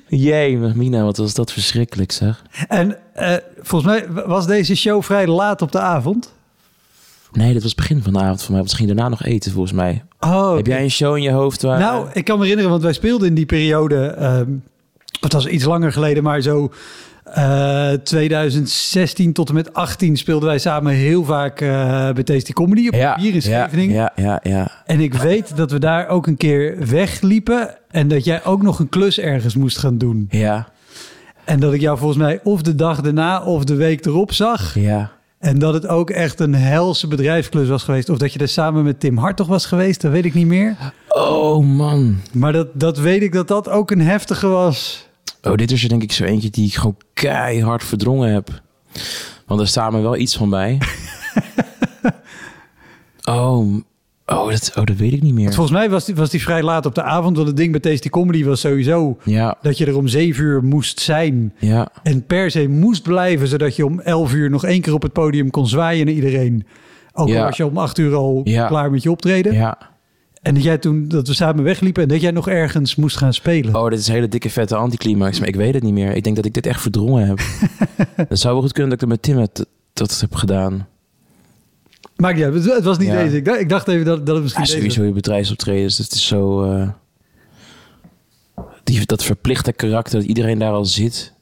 [0.07, 2.43] Jee, Mina, wat was dat verschrikkelijk, zeg.
[2.67, 6.33] En eh, volgens mij was deze show vrij laat op de avond.
[7.31, 8.59] Nee, dat was het begin van de avond voor mij.
[8.59, 10.03] Want ze gingen daarna nog eten, volgens mij.
[10.19, 11.79] Oh, Heb jij een show in je hoofd waar...
[11.79, 14.05] Nou, ik kan me herinneren, want wij speelden in die periode.
[14.05, 14.51] ehm
[15.19, 16.71] het was iets langer geleden, maar zo
[17.33, 21.67] eh 2016 tot en met 18 speelden wij samen heel vaak eh
[22.11, 23.95] bij Tasty Comedy op ja, hier in Scheveningen.
[23.95, 24.71] Ja, ja, ja, ja.
[24.85, 28.79] En ik weet dat we daar ook een keer wegliepen en dat jij ook nog
[28.79, 30.27] een klus ergens moest gaan doen.
[30.29, 30.67] Ja,
[31.45, 34.79] En dat ik jou volgens mij of de dag daarna of de week erop zag.
[34.79, 35.13] ja.
[35.39, 38.09] En dat het ook echt een helse bedrijfsklus was geweest.
[38.09, 40.75] Of dat je er samen met Tim Hartog was geweest, dat weet ik niet meer.
[41.09, 42.17] Oh, man.
[42.31, 45.04] Maar dat, dat weet ik dat dat ook een heftige was.
[45.47, 48.61] Oh, dit is er denk ik zo eentje die ik gewoon keihard verdrongen heb.
[49.45, 50.77] Want er staat me wel iets van bij.
[53.25, 53.73] oh,
[54.25, 55.53] oh, dat, oh, dat weet ik niet meer.
[55.53, 57.35] Volgens mij was die, was die vrij laat op de avond.
[57.35, 60.63] Want het ding bij Tasty Comedy was sowieso Ja, dat je er om zeven uur
[60.63, 61.53] moest zijn.
[61.59, 65.01] ja, En per se moest blijven, zodat je om elf uur nog één keer op
[65.01, 66.65] het podium kon zwaaien naar iedereen.
[67.13, 68.67] Ook al was je om acht uur al Ja.
[68.67, 69.53] klaar met je optreden.
[69.53, 69.77] ja.
[70.45, 73.33] En dat jij toen, dat we samen wegliepen en dat jij nog ergens moest gaan
[73.33, 73.75] spelen.
[73.75, 75.39] Oh, dit is een hele dikke vette anticlimax.
[75.39, 76.15] Maar ik weet het niet meer.
[76.15, 77.39] Ik denk dat ik dit echt verdrongen heb.
[78.29, 80.87] dat zou wel goed kunnen dat ik dat met Tim het, dat heb gedaan.
[82.15, 83.23] Maakt niet uit, het- was niet Ja.
[83.23, 83.35] deze.
[83.35, 85.97] Ik dacht, ik dacht even dat, dat het Ja, misschien deze sowieso je bedrijfsoptredens.
[85.97, 86.63] Dat is zo...
[86.71, 86.89] eh,
[88.83, 91.33] die, dat verplichte karakter dat iedereen daar al zit.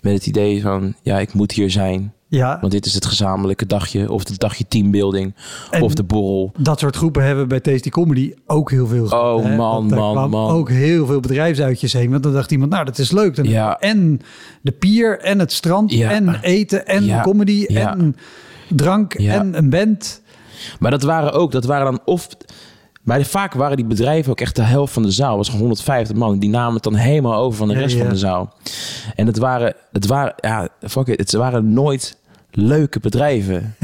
[0.00, 2.12] Met het idee van, ja, ik moet hier zijn.
[2.30, 4.12] Ja, Want dit is het gezamenlijke dagje.
[4.12, 5.34] Of het dagje teambuilding.
[5.70, 6.52] En- of de borrel.
[6.58, 9.56] dat soort groepen hebben we bij Tasty Comedy ook heel veel Oh, hè?
[9.56, 10.50] man, daar man, man.
[10.50, 12.10] ook heel veel bedrijfsuitjes heen.
[12.10, 13.36] Want dan dacht iemand, nou, dat is leuk.
[13.36, 13.78] Dan Ja.
[13.78, 14.20] En
[14.62, 16.10] de pier en het strand Ja.
[16.10, 17.20] en eten en Ja.
[17.22, 18.16] comedy en
[18.68, 20.22] drank en een band.
[20.78, 22.28] Maar dat waren ook, dat waren dan of...
[23.08, 25.28] Maar vaak waren die bedrijven ook echt de helft van de zaal.
[25.28, 26.38] Het was gewoon 150 man.
[26.38, 28.00] Die namen het dan helemaal over van de rest ja.
[28.00, 28.52] van de zaal.
[29.14, 31.18] En het waren, het waren, ja, fuck it.
[31.18, 32.18] Het waren nooit
[32.50, 33.76] leuke bedrijven.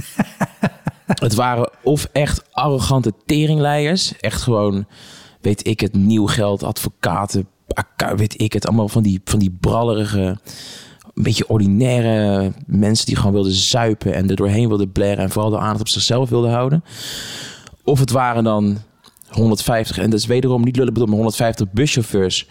[1.06, 4.16] het waren of echt arrogante teringleiers.
[4.20, 4.86] Echt gewoon,
[5.40, 7.48] weet ik het, nieuw geld, advocaten,
[8.16, 8.66] weet ik het.
[8.66, 10.38] Allemaal van die, van die brallerige,
[11.14, 15.50] een beetje ordinaire mensen die gewoon wilden zuipen en er doorheen wilden blaren en vooral
[15.50, 16.84] de aandacht op zichzelf wilden houden.
[17.84, 18.78] Of het waren dan
[19.34, 22.46] 150, en dat is wederom niet lullig bedoeld, maar 150 buschauffeurs.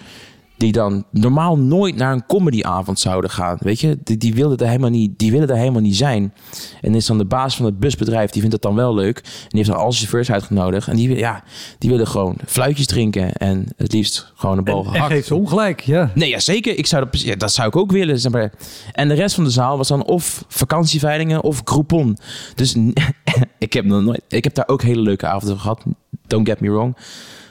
[0.63, 3.57] Die dan normaal nooit naar een comedyavond zouden gaan.
[3.59, 6.33] Weet je, die, die, wilden er helemaal niet, die willen er helemaal niet zijn.
[6.81, 9.17] En is dan de baas van het busbedrijf, die vindt het dan wel leuk.
[9.17, 10.87] En die heeft dan al zijn chauffeurs uitgenodigd.
[10.87, 11.43] En die, ja,
[11.77, 13.33] die willen gewoon fluitjes drinken.
[13.33, 15.11] En het liefst gewoon een bal En, en gehakt.
[15.11, 16.11] geeft ze ongelijk, ja.
[16.15, 16.77] Nee, ja, zeker.
[16.77, 18.19] Ik zou dat, ja, dat zou ik ook willen.
[18.19, 18.51] Zeg maar.
[18.91, 22.17] En de rest van de zaal was dan of vakantieveilingen of Groupon.
[22.55, 22.75] Dus
[23.57, 25.83] ik heb, nog nooit, ik heb daar ook hele leuke avonden gehad.
[26.27, 26.97] Don't get me wrong.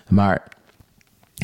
[0.08, 0.50] Maar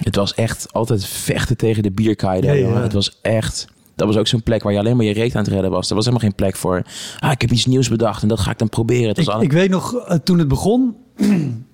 [0.03, 2.43] het was echt altijd vechten tegen de bierkaai.
[2.43, 2.83] Ja, ja.
[2.83, 3.67] Het was echt...
[3.95, 5.89] Dat was ook zo'n plek waar je alleen maar je reet aan het redden was.
[5.89, 6.83] Er was helemaal geen plek voor...
[7.19, 9.09] Ah, ik heb iets nieuws bedacht en dat ga ik dan proberen.
[9.09, 10.97] Het was ik weet nog, eh, toen het begon,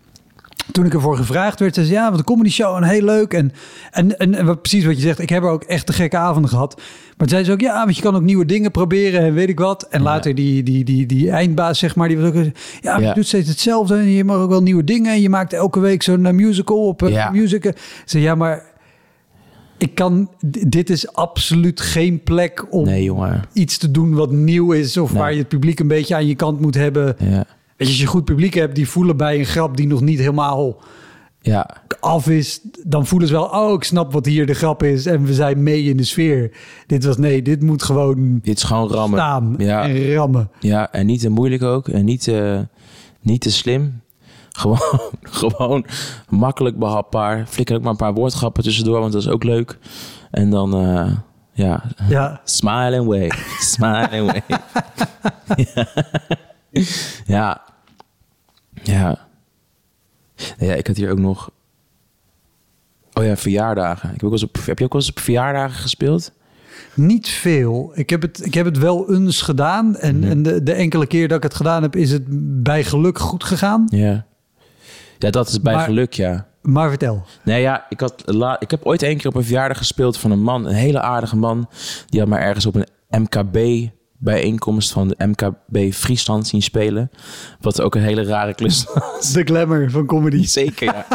[0.72, 3.32] toen ik ervoor gevraagd werd, zei ze, ja, wat een comedy show en heel leuk.
[3.32, 3.52] En,
[3.90, 6.16] en, en, en wat, precies wat je zegt, ik heb er ook echt de gekke
[6.16, 6.80] avonden gehad.
[7.16, 9.58] Maar zei ze ook, ja, want je kan ook nieuwe dingen proberen en weet ik
[9.58, 9.86] wat.
[9.90, 12.44] En later die, die, die, die eindbaas, zeg maar, die was ook,
[12.80, 15.12] ja, je doet steeds hetzelfde en je mag ook wel nieuwe dingen.
[15.12, 17.30] En je maakt elke week zo'n eh, musical op uh, Ja.
[17.30, 17.72] music.
[18.04, 18.62] Zei, ja, maar
[19.78, 20.30] ik kan,
[20.66, 23.10] dit is absoluut geen plek om Nee,
[23.52, 24.96] iets te doen wat nieuw is.
[24.96, 25.20] Of Nee.
[25.20, 27.16] waar je het publiek een beetje aan je kant moet hebben.
[27.18, 27.44] Ja.
[27.76, 30.18] Weet je, als je goed publiek hebt, die voelen bij een grap die nog niet
[30.18, 30.76] helemaal
[31.40, 31.70] Ja.
[32.00, 35.24] af is, dan voelen ze wel, oh, ik snap wat hier de grap is en
[35.24, 36.56] we zijn mee in de sfeer.
[36.86, 39.18] Dit was, nee, dit moet gewoon Dit is gewoon rammen.
[39.18, 39.82] staan Ja.
[39.88, 40.50] en rammen.
[40.60, 41.88] Ja, en niet te moeilijk ook.
[41.88, 42.66] En niet te,
[43.20, 44.02] niet te slim.
[44.54, 44.78] Gewoon,
[45.22, 45.86] gewoon
[46.28, 47.46] makkelijk behapbaar.
[47.48, 49.78] Flikker ook maar een paar woordgrappen tussendoor, want dat is ook leuk.
[50.30, 51.12] En dan, eh,
[51.52, 53.32] ja, Ja, smile and wave.
[53.60, 54.42] Smile and wave.
[55.74, 55.86] ja.
[57.26, 57.62] Ja.
[60.58, 61.50] Ja, ik had hier ook nog...
[63.12, 64.08] Oh ja, verjaardagen.
[64.08, 66.32] Ik heb, ook wel op, heb je ook wel eens op verjaardagen gespeeld?
[66.94, 67.92] niet veel.
[67.94, 70.30] Ik heb het, ik heb het wel eens gedaan en, Mhm.
[70.30, 72.22] en de, de enkele keer dat ik het gedaan heb, is het
[72.62, 73.86] bij geluk goed gegaan.
[73.90, 74.24] Ja.
[75.18, 76.46] Ja, dat is bij Maar- geluk, ja.
[76.62, 77.24] Maar vertel.
[77.42, 80.30] Nee, ja, ik, had la, ik heb ooit één keer op een verjaardag gespeeld van
[80.30, 81.68] een man, een hele aardige man.
[82.06, 82.86] Die had mij ergens op een
[84.24, 87.10] MKB-bijeenkomst van de MKB Friesland zien spelen.
[87.60, 89.32] Wat ook een hele rare klus was.
[89.32, 90.46] De glamour van comedy.
[90.46, 91.06] Zeker, ja.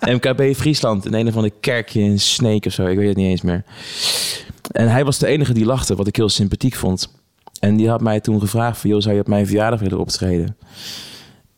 [0.14, 1.06] MKB Friesland.
[1.06, 2.86] In een of andere kerkje in Sneek of zo.
[2.86, 3.64] Ik weet het niet eens meer.
[4.70, 7.14] En hij was de enige die lachte, wat ik heel sympathiek vond.
[7.60, 8.90] En die had mij toen gevraagd van...
[8.90, 10.56] joh, zou je op mijn verjaardag willen optreden?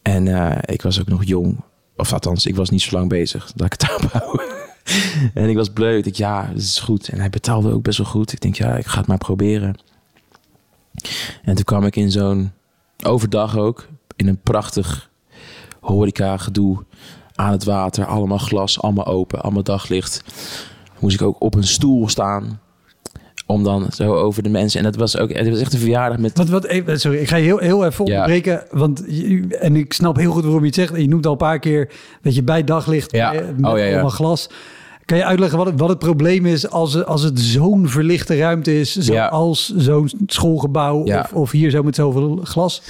[0.02, 1.60] En eh, ik was ook nog jong.
[1.96, 3.52] Of althans, ik was niet zo lang bezig.
[3.54, 4.40] Dat ik het hou.
[5.34, 5.96] en ik was bleu.
[5.96, 7.08] Ik dacht, ja, dat is goed.
[7.08, 8.32] En hij betaalde ook best wel goed.
[8.32, 9.76] Ik denk, ja, ik ga het maar proberen.
[11.42, 12.52] En toen kwam ik in zo'n
[13.04, 13.88] overdag ook...
[14.16, 15.10] in een prachtig
[15.80, 16.84] horeca gedoe
[17.34, 18.04] aan het water.
[18.06, 20.22] Allemaal glas, allemaal open, allemaal daglicht.
[20.98, 22.60] Moest ik ook op een stoel staan
[23.46, 24.78] om dan zo over de mensen.
[24.78, 26.36] En dat was ook, het was echt een verjaardag met.
[26.38, 28.10] Wat, wat, even- sorry, ik ga je heel, heel even Ja.
[28.12, 28.64] onderbreken.
[28.70, 30.96] Want je- en ik snap heel goed waarom je het zegt.
[30.96, 31.90] Je noemt al een paar keer
[32.22, 33.32] dat je bij daglicht Ja.
[33.34, 33.92] eh, met Oh, ja, ja.
[33.92, 34.48] allemaal glas.
[35.08, 38.36] Kan je uitleggen wat het, wat het probleem is als, het- als het zo'n verlichte
[38.36, 41.20] ruimte is, zoals zo'n schoolgebouw Ja.
[41.20, 42.82] of, of hier zo met zoveel glas?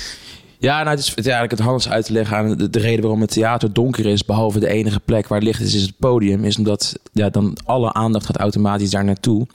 [0.60, 2.78] Ja, nou, het is, het is eigenlijk het handigst uit te leggen aan de, de
[2.78, 5.82] reden waarom het theater donker is, behalve de enige plek waar het licht is, is
[5.82, 9.46] het podium, is omdat ja, dan alle aandacht gaat automatisch daar naartoe.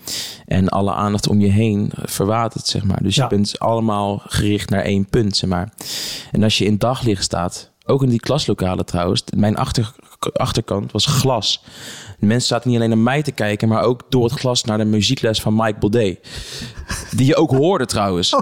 [0.45, 2.99] En alle aandacht om je heen verwatert, zeg maar.
[3.03, 3.23] Dus Ja.
[3.23, 5.73] je bent allemaal gericht naar één punt, zeg maar.
[6.31, 9.91] En als je in daglicht staat, ook in die klaslokalen trouwens, mijn achter,
[10.33, 11.63] achterkant was glas.
[12.19, 14.77] De mensen zaten niet alleen naar mij te kijken, maar ook door het glas naar
[14.77, 16.19] de muziekles van Mike Baudet.
[17.15, 18.35] Die je ook hoorde trouwens.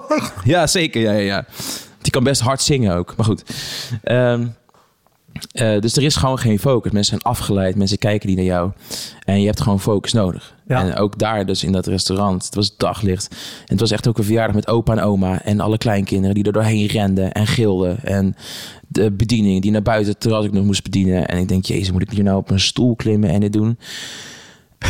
[0.43, 1.01] Ja, zeker.
[1.01, 1.45] Ja, ja, ja.
[2.01, 3.15] Die kan best hard zingen ook.
[3.15, 3.43] Maar goed.
[4.03, 4.47] Ehm,
[5.51, 6.91] eh, dus er is gewoon geen focus.
[6.91, 7.75] Mensen zijn afgeleid.
[7.75, 8.71] Mensen kijken niet naar jou.
[9.23, 10.55] En je hebt gewoon focus nodig.
[10.67, 10.83] Ja.
[10.83, 12.45] En ook daar dus in dat restaurant.
[12.45, 13.27] Het was daglicht.
[13.31, 15.41] En het was echt ook een verjaardag met opa en oma.
[15.41, 18.03] En alle kleinkinderen die er doorheen renden en gilden.
[18.03, 18.35] En
[18.91, 21.27] de bediening die naar buiten terwijl ik nog moest bedienen.
[21.27, 23.77] En ik denk, jezus, moet ik hier nou op een stoel klimmen en dit doen?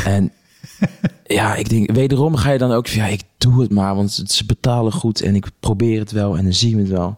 [0.05, 0.31] En
[1.25, 4.23] ja, ik denk, wederom ga je dan ook, van, ja, ik doe het maar, want
[4.25, 7.17] ze betalen goed en ik probeer het wel en dan zien we het wel.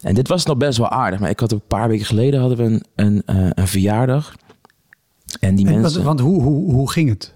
[0.00, 2.58] En dit was nog best wel aardig, maar ik had een paar weken geleden hadden
[2.58, 4.34] we een, een, eh, een verjaardag.
[5.40, 7.34] En die En, wat- mensen, want hoe, hoe, hoe ging het?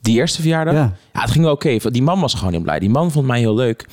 [0.00, 0.94] die eerste verjaardag, Ja.
[1.12, 1.76] ja, het ging wel oké.
[1.90, 2.78] Die man was gewoon heel blij.
[2.78, 3.86] Die man vond mij heel leuk.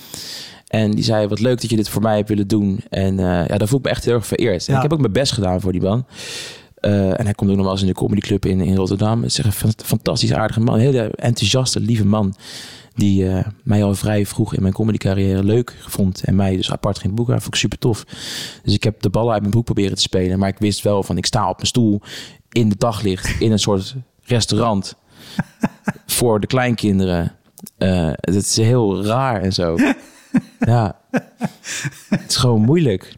[0.68, 2.80] En die zei, wat leuk dat je dit voor mij hebt willen doen.
[2.90, 4.68] En eh, ja, daar voel ik me echt heel erg vereerd.
[4.68, 4.76] En Ja.
[4.76, 6.06] ik heb ook mijn best gedaan voor die man.
[6.76, 9.22] Eh, en hij komt ook nog wel eens in de comedyclub in, in Rotterdam.
[9.22, 10.74] Het is echt een fantastisch aardige man.
[10.74, 12.36] Een hele enthousiaste, lieve man.
[12.96, 16.22] Die eh, mij al vrij vroeg in mijn comedycarrière leuk vond.
[16.24, 17.34] En mij dus apart ging boeken.
[17.42, 18.04] Vond ik super tof.
[18.64, 20.40] Dus ik heb de ballen uit mijn broek proberen te spelen.
[20.40, 22.02] Maar ik wist wel van, ik sta op mijn stoel
[22.52, 23.40] in de daglicht.
[23.40, 24.96] In een soort restaurant.
[26.06, 27.32] voor de kleinkinderen.
[27.78, 29.76] Eh, het is heel raar en zo.
[30.60, 30.96] ja.
[32.10, 33.16] Het is gewoon moeilijk.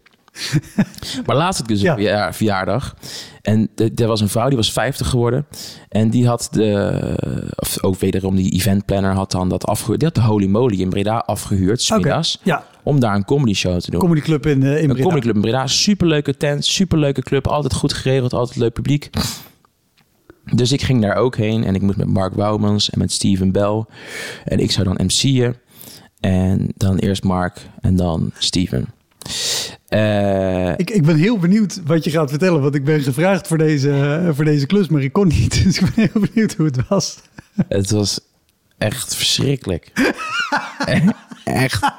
[1.25, 1.91] Maar laatst had ik dus Ja.
[1.91, 2.95] een verja- verjaardag.
[3.41, 5.45] En er was een vrouw, die was 50 geworden.
[5.89, 9.99] En die had de, of ook wederom die eventplanner had dan dat afgehuurd.
[9.99, 12.39] Die had de Holy Moly in Breda afgehuurd, smiddags.
[12.43, 13.99] ja, Om daar een comedy show te doen.
[13.99, 15.01] comedyclub in, eh, in Een Breda.
[15.03, 15.67] comedyclub in Breda.
[15.67, 17.47] Superleuke tent, superleuke club.
[17.47, 19.09] Altijd goed geregeld, altijd leuk publiek.
[20.55, 21.63] Dus ik ging daar ook heen.
[21.63, 23.85] En ik moest met Mark Wouwmans en met Steven Bell.
[24.45, 25.55] En ik zou dan MC'en.
[26.19, 28.85] En dan eerst Mark en dan Steven.
[29.87, 33.57] Eh, Ik, ik ben heel benieuwd wat je gaat vertellen, want ik ben gevraagd voor
[33.57, 35.53] deze, eh, voor deze klus, maar ik kon niet.
[35.63, 37.19] Dus ik ben heel benieuwd hoe het was.
[37.67, 38.19] Het was
[38.77, 39.91] echt verschrikkelijk.
[40.85, 41.09] E-
[41.43, 41.91] echt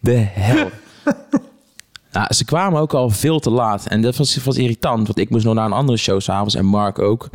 [0.00, 0.70] de hel.
[2.16, 3.86] Nou, ze kwamen ook al veel te laat.
[3.86, 6.54] En dat was, was irritant, want ik moest nog naar een andere show s'avonds.
[6.54, 7.30] En Mark ook.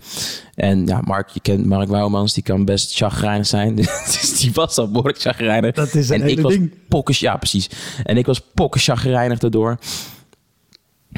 [0.55, 2.33] En ja, Mark, je kent Mark Wouwmans.
[2.33, 3.75] Die kan best chagrijnig zijn.
[4.11, 5.75] Dus die was al behoorlijk chagrijnig.
[5.75, 6.73] Dat is een en ik was ding.
[6.87, 7.69] pokken, ja precies.
[8.03, 9.77] En ik was pokken chagrijnig daardoor.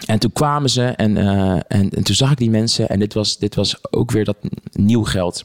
[0.06, 2.90] En toen kwamen ze en, eh, en, en toen zag ik die mensen.
[2.90, 4.38] En dit was, dit was ook weer dat
[4.72, 5.44] nieuw geld.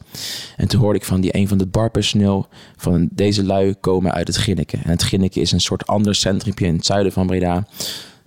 [0.57, 2.47] En toen hoorde ik van die een van het barpersoneel...
[2.77, 4.79] van deze lui komen uit het Ginneke.
[4.85, 7.67] En het Ginneke is een soort ander centrumpje in het zuiden van Breda.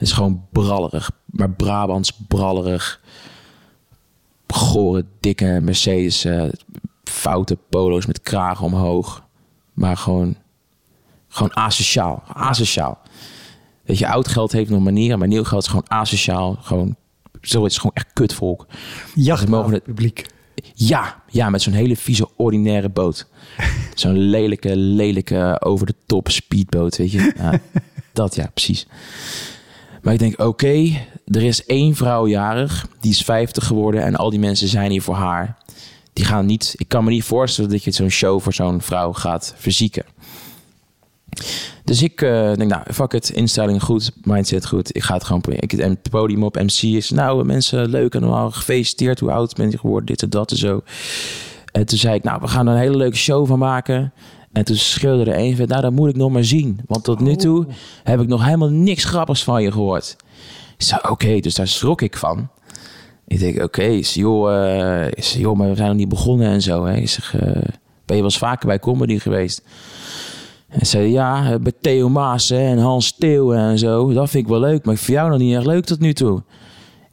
[0.02, 1.12] Het is gewoon brallerig.
[1.26, 3.02] Maar Brabants brallerig.
[4.48, 6.26] Gore, dikke Mercedes.
[6.26, 6.44] eh,
[7.04, 9.24] foute polo's met kragen omhoog.
[9.74, 10.36] Maar gewoon,
[11.28, 12.24] gewoon asociaal.
[12.34, 13.00] Asociaal.
[13.84, 16.58] Weet je, oud geld heeft nog manieren, maar nieuw geld is gewoon asociaal.
[16.62, 16.96] Gewoon,
[17.42, 18.68] zo, het is gewoon echt kutvolk.
[19.16, 20.26] Jacht mogen het- publiek.
[20.74, 23.28] Ja, ja, met zo'n hele vieze, ordinaire boot.
[23.96, 27.34] Zo'n lelijke, lelijke, over de top speedboot, weet je.
[27.38, 27.60] Ja,
[28.14, 28.88] dat, ja, precies.
[30.02, 34.30] Maar ik denk, oké, er is één vrouw jarig, die is 50 geworden en al
[34.30, 35.58] die mensen zijn hier voor haar.
[36.14, 39.14] Die gaan niet, ik kan me niet voorstellen dat je zo'n show voor zo'n vrouw
[39.14, 40.06] gaat verzieken.
[41.84, 44.96] Dus ik eh, denk, nou, fuck het, instelling goed, mindset goed.
[44.96, 45.70] Ik ga het gewoon proberen.
[45.70, 49.20] Ik, het podium op MC is, nou, mensen, leuk en allemaal gefeliciteerd.
[49.20, 50.84] Hoe oud ben je geworden, dit en dat en zo.
[51.72, 54.14] En toen zei ik, nou, we gaan er een hele leuke show van maken.
[54.52, 56.80] En toen schreeuwde er een van, nou, dat moet ik nog maar zien.
[56.88, 57.66] Want tot nu toe
[58.04, 60.16] heb ik nog helemaal niks grappigs van je gehoord.
[60.78, 62.50] Ik zei, oké, dus daar schrok ik van.
[63.28, 66.62] Ik denk, oké, zeg, joh, eh, zeg, joh, maar we zijn nog niet begonnen en
[66.62, 66.86] zo.
[66.86, 66.96] Hè.
[66.96, 67.42] Ik zeg, eh,
[68.06, 69.64] ben je wel eens vaker bij comedy geweest?
[70.68, 74.14] En zei ja, eh, bij Theo Maas hè, en Hans Steeuw en zo.
[74.14, 76.14] Dat vind ik wel leuk, maar ik vind jou nog niet erg leuk tot nu
[76.14, 76.44] toe.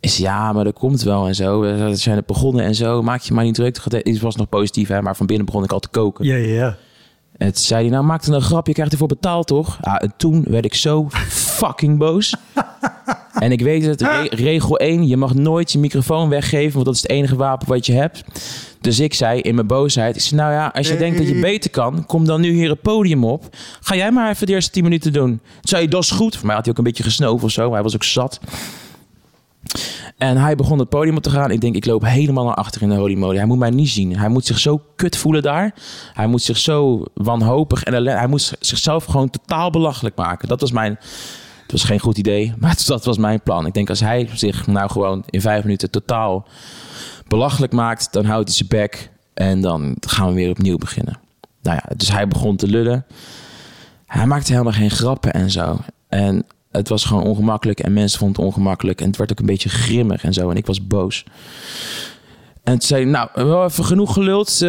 [0.01, 1.61] Ik zei, ja, maar dat komt wel en zo.
[1.61, 3.03] We zijn het begonnen en zo.
[3.03, 3.78] Maak je maar niet druk.
[3.89, 6.24] Het was nog positief, hè, maar van binnen begon ik al te koken.
[6.24, 6.76] Ja, ja, ja.
[7.39, 9.78] En toen zei hij, nou maak dan een grap, je krijgt ervoor betaald toch?
[9.82, 12.34] Ja, en toen werd ik zo fucking boos.
[13.39, 16.95] en ik weet het, re- regel 1, je mag nooit je microfoon weggeven, want dat
[16.95, 18.24] is het enige wapen wat je hebt.
[18.80, 21.41] Dus ik zei in mijn boosheid, ik zei, nou ja, als je denkt dat je
[21.41, 23.57] beter kan, kom dan nu hier het podium op.
[23.80, 25.28] Ga jij maar even de eerste 10 minuten doen.
[25.28, 26.36] Toen zei hij, dat is goed.
[26.36, 28.41] Voor mij had hij ook een beetje gesnoven of zo, maar hij was ook zat.
[30.16, 31.50] En hij begon het podium op te gaan.
[31.50, 33.36] Ik denk, ik loop helemaal naar achter in de holy moly.
[33.36, 34.18] Hij moet mij niet zien.
[34.18, 35.74] Hij moet zich zo kut voelen daar.
[36.12, 40.48] Hij moet zich zo wanhopig en hij moet zichzelf gewoon totaal belachelijk maken.
[40.48, 40.98] Dat was mijn.
[41.62, 43.66] Het was geen goed idee, maar dat was mijn plan.
[43.66, 46.46] Ik denk, als hij zich nou gewoon in vijf minuten totaal
[47.26, 51.18] belachelijk maakt, dan houdt hij zijn bek en dan gaan we weer opnieuw beginnen.
[51.62, 53.06] Nou ja, dus hij begon te lullen.
[54.06, 55.78] Hij maakte helemaal geen grappen en zo.
[56.08, 56.46] En
[56.79, 59.01] het was gewoon ongemakkelijk en mensen vonden het ongemakkelijk.
[59.01, 60.51] En het werd ook een beetje grimmig en zo.
[60.51, 61.24] En ik was boos.
[62.64, 64.62] En toen zei nou, wel even genoeg geluld.
[64.62, 64.68] Eh,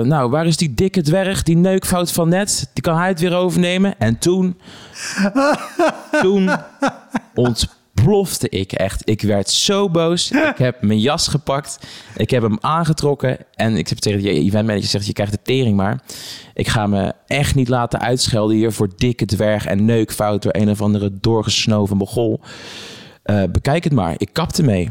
[0.00, 2.70] nou, waar is die dikke dwerg, die neukfout van net?
[2.72, 3.98] Die kan hij het weer overnemen.
[3.98, 4.60] En toen,
[6.20, 6.50] toen
[7.96, 9.08] ontplofte ik echt.
[9.08, 10.30] Ik werd zo boos.
[10.52, 11.78] Ik heb mijn jas gepakt.
[12.16, 13.38] Ik heb hem aangetrokken.
[13.54, 16.02] En ik heb tegen die eventmanager gezegd, je krijgt de tering maar.
[16.54, 20.70] Ik ga me echt niet laten uitschelden hier voor dikke dwerg en neukfout door een
[20.70, 22.40] of andere doorgesnoven mogol.
[23.22, 24.14] Eh, bekijk het maar.
[24.18, 24.90] Ik kapte mee.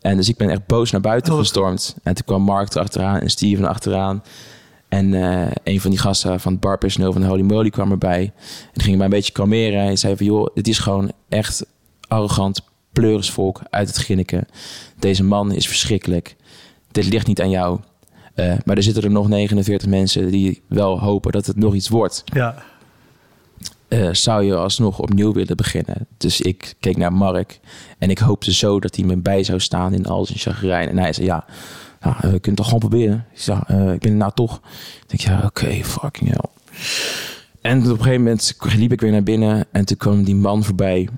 [0.00, 1.38] En dus ik ben echt boos naar buiten Oh.
[1.38, 1.96] gestormd.
[2.02, 4.22] En toen kwam Mark erachteraan en Steven achteraan.
[4.88, 8.32] En eh, een van die gasten van het barpersoneel van Holy Moly kwam erbij.
[8.74, 9.80] En ging mij een beetje kalmeren.
[9.80, 11.64] En zei van, joh, dit is gewoon echt
[12.10, 14.46] arrogant pleurisvolk uit het Ginneken.
[14.98, 16.36] Deze man is verschrikkelijk.
[16.90, 17.80] Dit ligt niet aan jou.
[18.34, 21.88] Eh, maar er zitten er nog 49 mensen die wel hopen dat het nog iets
[21.88, 22.24] wordt.
[22.24, 22.62] Ja.
[23.88, 26.06] Eh, zou je alsnog opnieuw willen beginnen?
[26.16, 27.60] Dus ik keek naar Mark
[27.98, 30.88] en ik hoopte zo dat hij me bij zou staan in al zijn chagrijn.
[30.88, 31.44] En hij zei, ja,
[32.00, 33.26] nou, we kunnen het toch gewoon proberen?
[33.32, 34.60] Ik zei, eh, ik ben er nou toch.
[35.02, 36.50] Ik denk, ja, oké, fucking hell.
[37.60, 40.64] En op een gegeven moment liep ik weer naar binnen en toen kwam die man
[40.64, 41.08] voorbij.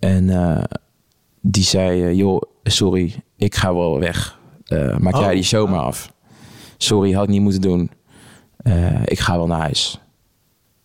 [0.00, 0.62] En eh,
[1.40, 4.38] die zei, eh, joh, sorry, ik ga wel weg.
[4.98, 6.12] Maak jij Oh, die show maar af.
[6.76, 7.90] Sorry, had ik niet moeten doen.
[8.56, 9.98] Eh, ik ga wel naar huis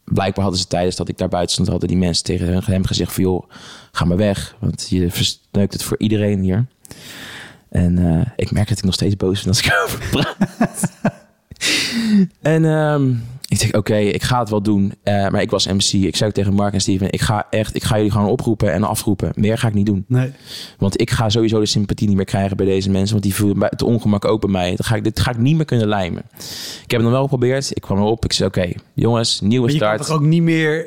[0.04, 3.14] blijkbaar hadden ze tijdens dat ik daar buiten stond, hadden die mensen tegen hem gezegd
[3.14, 3.50] van joh,
[3.92, 6.66] ga maar weg, want je verneukt het voor iedereen hier.
[7.70, 7.98] En
[8.36, 10.92] ik merk dat ik nog steeds boos ben als ik erover praat.
[12.56, 13.14] en ehm,
[13.48, 14.94] ik denk, oké, ik ga het wel doen.
[15.04, 15.92] Eh, maar ik was MC.
[15.94, 18.74] Ik zei ook tegen Mark en Steven, ik ga echt, ik ga jullie gewoon oproepen
[18.74, 19.32] en afroepen.
[19.36, 20.06] Meer ga ik niet doen.
[20.08, 20.32] Nee.
[20.78, 23.12] Want ik ga sowieso de sympathie niet meer krijgen bij deze mensen.
[23.12, 24.76] Want die voelen het ongemak ook bij mij.
[24.76, 26.24] Dat ga ik, dit ga ik niet meer kunnen lijmen.
[26.84, 27.72] Ik heb het nog wel geprobeerd.
[27.76, 28.26] Ik kwam erop.
[28.26, 30.08] Ik zei, oké, jongens, nieuwe Maar je kan start.
[30.08, 30.86] toch ook niet meer...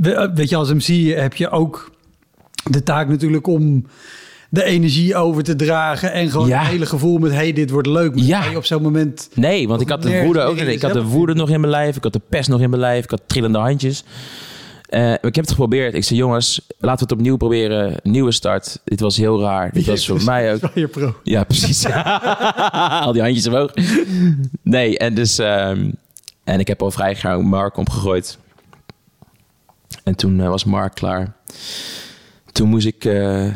[0.00, 1.90] We- Weet je, als MC heb je ook
[2.70, 3.86] de taak natuurlijk om
[4.56, 6.12] de energie over te dragen...
[6.12, 6.58] en gewoon Ja.
[6.58, 8.14] het hele gevoel met, hey, dit wordt leuk.
[8.14, 8.56] Maar Ja.
[8.56, 9.28] op zo'n moment...
[9.34, 10.56] Nee, want ik had de woede ook.
[10.56, 11.96] Ik had de woede nog in mijn lijf.
[11.96, 13.04] Ik had de pest nog in mijn lijf.
[13.04, 14.04] Ik had trillende handjes.
[14.86, 15.94] Eh, ik heb het geprobeerd.
[15.94, 17.94] Ik zei, jongens, laten we het opnieuw proberen.
[18.02, 18.80] Nieuwe start.
[18.84, 19.72] Dit was heel raar.
[19.72, 20.60] Dit was voor mij ook.
[20.74, 21.14] je pro.
[21.22, 21.86] Ja, precies.
[23.06, 23.70] Al die handjes omhoog.
[24.62, 25.38] Nee, en dus...
[25.38, 25.90] ehm,
[26.44, 28.38] en ik heb al vrij gauw Mark opgegooid.
[30.04, 31.32] En toen eh, was Mark klaar.
[32.52, 33.04] Toen moest ik...
[33.04, 33.46] eh,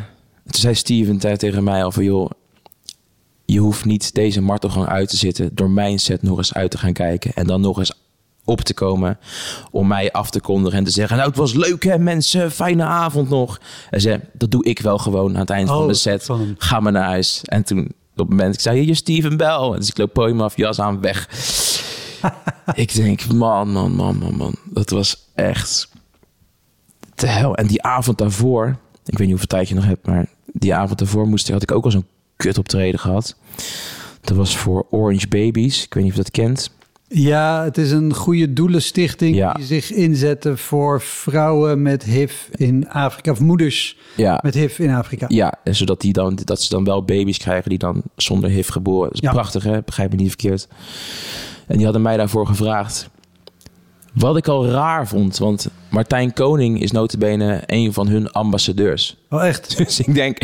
[0.51, 2.03] toen zei Steven te- tegen mij al van...
[2.03, 2.29] joh,
[3.45, 5.55] je hoeft niet deze martelgang uit te zitten...
[5.55, 7.33] door mijn set nog eens uit te gaan kijken...
[7.33, 7.93] en dan nog eens
[8.45, 9.19] op te komen
[9.71, 11.17] om mij af te kondigen en te zeggen...
[11.17, 13.59] nou, het was leuk hè mensen, fijne avond nog.
[13.89, 16.23] En zei, dat doe ik wel gewoon aan het eind van Oh, de set.
[16.23, 16.55] van hem.
[16.57, 17.41] Ga maar naar huis.
[17.43, 17.79] En toen
[18.11, 19.71] op het moment, ik zei, hier Steven Bell.
[19.71, 21.29] En dus ik loop podium af, jas aan, weg.
[22.73, 24.55] ik denk, man, man, man, man, man.
[24.63, 25.89] Dat was echt
[27.15, 27.55] te hel.
[27.55, 30.05] En die avond daarvoor, ik weet niet hoeveel tijd je nog hebt...
[30.07, 33.35] maar die avond daarvoor moest, had ik ook al zo'n kut optreden gehad.
[34.21, 35.83] Dat was voor Orange Babies.
[35.83, 36.71] Ik weet niet of je dat kent.
[37.13, 39.53] Ja, het is een goede doelenstichting Ja.
[39.53, 43.31] die zich inzetten voor vrouwen met HIV in Afrika.
[43.31, 45.25] Of moeders Ja, met HIV in Afrika.
[45.29, 48.69] ja en zodat die dan, dat ze dan wel baby's krijgen die dan zonder HIV
[48.69, 49.03] geboren.
[49.09, 49.31] Dat is Ja.
[49.31, 49.81] prachtig, hè?
[49.81, 50.67] Begrijp me niet verkeerd.
[51.67, 53.09] En die hadden mij daarvoor gevraagd.
[54.11, 59.17] Wat ik al raar vond, want Martijn Koning is notabene een van hun ambassadeurs.
[59.29, 59.77] Oh, echt?
[59.77, 60.41] Dus ik denk,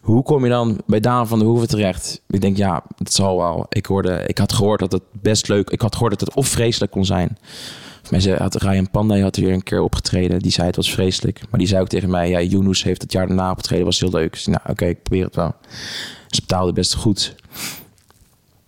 [0.00, 2.20] hoe kom je dan bij Daan van der Hoeven terecht?
[2.28, 3.66] Ik denk, ja, het zal wel.
[3.68, 5.70] Ik, hoorde, ik had gehoord dat het best leuk...
[5.70, 7.38] Ik had gehoord dat het of vreselijk kon zijn...
[8.10, 10.38] Zei, had Ryan Pandey had weer een keer opgetreden.
[10.38, 11.40] Die zei het was vreselijk.
[11.50, 13.84] Maar die zei ook tegen mij, ja, Yunus heeft het jaar daarna opgetreden.
[13.84, 14.32] was heel leuk.
[14.32, 15.54] Dus, nou, oké, ik probeer het wel.
[16.28, 17.34] Ze betaalde best goed.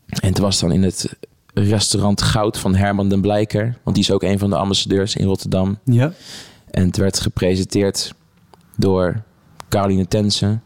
[0.08, 1.16] En het was dan in het
[1.58, 3.78] restaurant Goud van Herman den Blijker.
[3.82, 5.78] Want die is ook een van de ambassadeurs in Rotterdam.
[5.84, 6.12] Ja.
[6.70, 8.12] En het werd gepresenteerd
[8.76, 9.22] door
[9.68, 10.62] Caroline Tensen.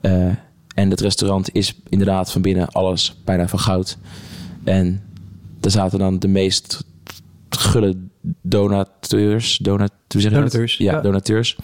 [0.00, 0.26] Eh,
[0.74, 3.98] en het restaurant is inderdaad van binnen alles bijna van goud.
[4.64, 5.02] En
[5.60, 6.84] daar zaten dan de meest
[7.48, 7.96] gulle
[8.42, 9.56] donateurs.
[9.58, 9.92] Donat?
[10.08, 11.00] Donateurs, Ja, ja.
[11.00, 11.56] donateurs.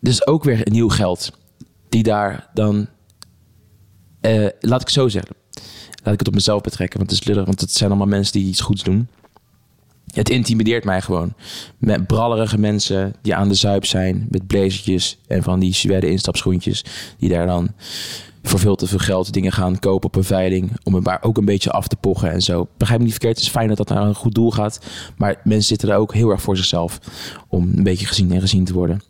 [0.00, 1.30] Dus ook weer nieuw geld.
[1.88, 2.86] Die daar dan...
[4.20, 5.36] eh, laat ik zo zeggen.
[6.02, 6.98] Laat ik het op mezelf betrekken.
[6.98, 7.44] Want het is lullig.
[7.44, 9.08] Want het zijn allemaal mensen die iets goeds doen.
[10.12, 11.34] Het intimideert mij gewoon.
[11.78, 14.26] Met brallerige mensen die aan de zuip zijn.
[14.30, 16.84] Met blazertjes en van die suède instapschoentjes.
[17.18, 17.70] Die daar dan
[18.42, 20.70] voor veel te veel geld dingen gaan kopen op een veiling.
[20.84, 22.68] Om het maar ook een beetje af te pochen en zo.
[22.76, 23.36] Begrijp me niet verkeerd.
[23.36, 24.80] Het is fijn dat dat naar een goed doel gaat.
[25.16, 26.98] Maar mensen zitten er ook heel erg voor zichzelf.
[27.48, 29.02] Om een beetje gezien en gezien te worden.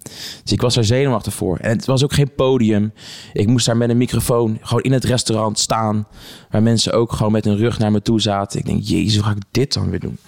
[0.43, 1.57] Dus ik was daar zenuwachtig voor.
[1.57, 2.93] En het was ook geen podium.
[3.33, 6.07] Ik moest daar met een microfoon gewoon in het restaurant staan.
[6.51, 8.59] Waar mensen ook gewoon met hun rug naar me toe zaten.
[8.59, 10.19] Ik denk, jezus, hoe ga ik dit dan weer doen?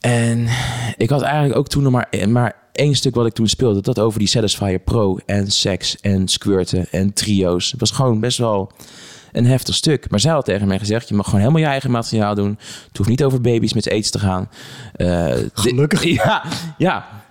[0.00, 0.48] En
[0.96, 3.80] ik had eigenlijk ook toen nog maar, maar één stuk wat ik toen speelde.
[3.82, 7.70] Dat over die Satisfyer Pro en seks en squirten en trio's.
[7.70, 8.70] Het was gewoon best wel
[9.32, 10.10] een heftig stuk.
[10.10, 12.58] Maar zij had tegen mij gezegd, je mag gewoon helemaal je eigen materiaal doen.
[12.88, 14.48] Het hoeft niet over baby's met aids te gaan.
[14.96, 16.04] Dit- Gelukkig.
[16.22, 16.44] Ja,
[16.78, 17.21] ja.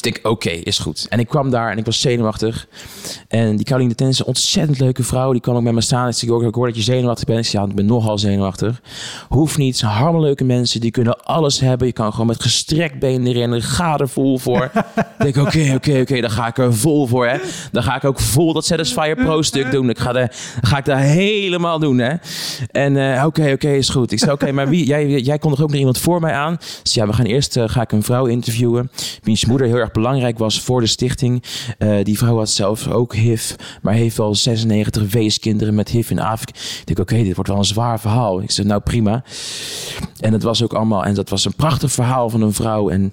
[0.00, 1.06] Dus ik denk, oké, is goed.
[1.08, 2.66] En ik kwam daar en ik was zenuwachtig.
[3.28, 5.32] En die Caroline Tennis, een ontzettend leuke vrouw.
[5.32, 6.08] Die kwam ook met me staan.
[6.08, 7.38] Ik zei, "Jorg, ik hoor dat je zenuwachtig bent.
[7.38, 8.80] Ik zei, ja, ik ben nogal zenuwachtig.
[9.28, 9.68] Hoeft niet.
[9.68, 10.80] Het zijn harmeleuke mensen.
[10.80, 11.86] Die kunnen alles hebben.
[11.86, 13.62] Je kan gewoon met gestrekt been erin.
[13.62, 14.70] Ga er vol voor.
[15.18, 16.20] ik denk, oké, oké, oké.
[16.20, 17.38] Dan ga ik er vol voor, hè.
[17.72, 19.90] Dan ga ik ook vol dat Satisfyer Pro stuk doen.
[19.90, 20.28] Ik ga, de,
[20.60, 22.14] ga ik daar helemaal doen, hè.
[22.70, 24.12] En eh, oké, oké, is goed.
[24.12, 26.56] Ik zei, oké, maar wie, jij, jij kon er ook nog iemand voor mij aan?
[26.82, 28.90] Dus ja, we gaan eerst, eh, ga ik een vrouw interviewen.
[29.22, 31.42] Wiens moeder heel erg belangrijk was voor de stichting.
[31.78, 36.20] Eh, die vrouw had zelf ook HIV, maar heeft wel 96 weeskinderen met HIV in
[36.20, 36.58] Afrika.
[36.58, 38.40] Ik denk, oké, dit wordt wel een zwaar verhaal.
[38.40, 39.24] Ik zei, nou prima.
[40.20, 42.88] En het was ook allemaal, en dat was een prachtig verhaal van een vrouw.
[42.88, 43.12] En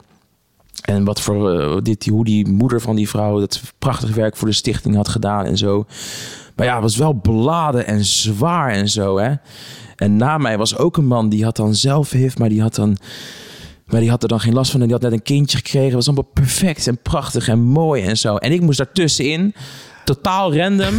[0.84, 4.47] en wat voor eh, dit, hoe die moeder van die vrouw dat prachtig werk voor
[4.47, 5.86] de stichting had gedaan en zo.
[6.55, 9.34] Maar ja, het was wel beladen en zwaar en zo, hè.
[9.95, 12.76] En na mij was ook een man die had dan zelf HIV, maar die had
[12.76, 12.97] dan.
[13.94, 15.86] Maar die had er dan geen last van en die had net een kindje gekregen.
[15.86, 18.36] Het was allemaal perfect en prachtig en mooi en zo.
[18.36, 19.54] En ik moest daartussenin,
[20.06, 20.94] totaal random,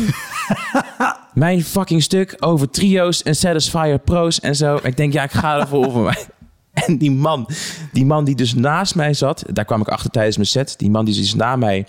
[1.35, 4.79] mijn fucking stuk over trio's en Satisfyer Pro's en zo.
[4.83, 6.27] Ik denk, ja, ik ga er vol voor mij.
[6.73, 7.49] En die man,
[7.93, 10.75] die man die dus naast mij zat, daar kwam ik achter tijdens mijn set.
[10.79, 11.87] Die man die dus na mij,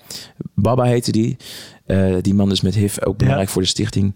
[0.54, 1.38] Baba heette die.
[1.86, 3.54] Eh, die man is met HIV ook belangrijk Ja.
[3.54, 4.16] voor de stichting.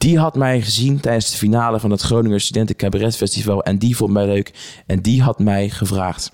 [0.00, 3.62] Die had mij gezien tijdens de finale van het Groninger Studenten Cabaret Festival.
[3.62, 4.52] En die vond mij leuk.
[4.86, 6.32] En die had mij gevraagd.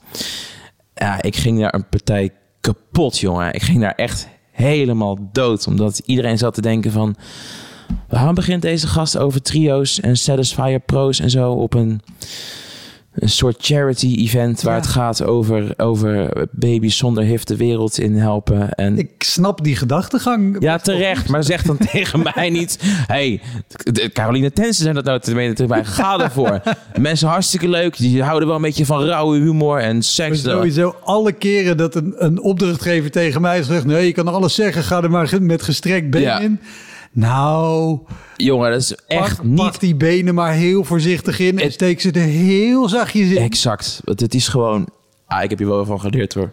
[0.94, 3.54] Ja, ik ging naar een partij kapot, jongen.
[3.54, 5.66] Ik ging daar echt helemaal dood.
[5.66, 7.16] Omdat iedereen zat te denken van...
[8.08, 12.00] Waarom begint deze gast over trio's en Satisfyer Pro's en zo op een,
[13.16, 14.62] een soort charity-event...
[14.62, 14.80] waar Ja.
[14.80, 18.72] het gaat over, over baby's zonder HIV de wereld in helpen.
[18.74, 20.56] En Ik snap die gedachtegang.
[20.60, 21.28] ja, terecht.
[21.28, 22.78] Maar zeg dan tegen mij niet...
[23.06, 23.40] hey,
[24.12, 25.34] Caroline Tensen zijn dat nou te
[25.68, 25.84] mij.
[25.84, 26.60] Ga ervoor.
[26.98, 27.96] Mensen hartstikke leuk.
[27.96, 30.42] Die houden wel een beetje van rauwe humor en Maar seks.
[30.42, 33.84] Sowieso alle keren dat een, een opdrachtgever tegen mij zegt...
[33.84, 36.38] nee, je kan alles zeggen, ga er maar met gestrekt been Ja.
[36.40, 36.60] in.
[37.16, 37.98] Nou,
[38.36, 41.58] Jongen, dat is echt pak, niet pak die benen maar heel voorzichtig in...
[41.58, 43.36] en steek ze er heel zachtjes in.
[43.36, 44.00] exact.
[44.04, 44.88] Want het is gewoon...
[45.26, 46.50] Ah, ik heb hier wel van geleerd hoor.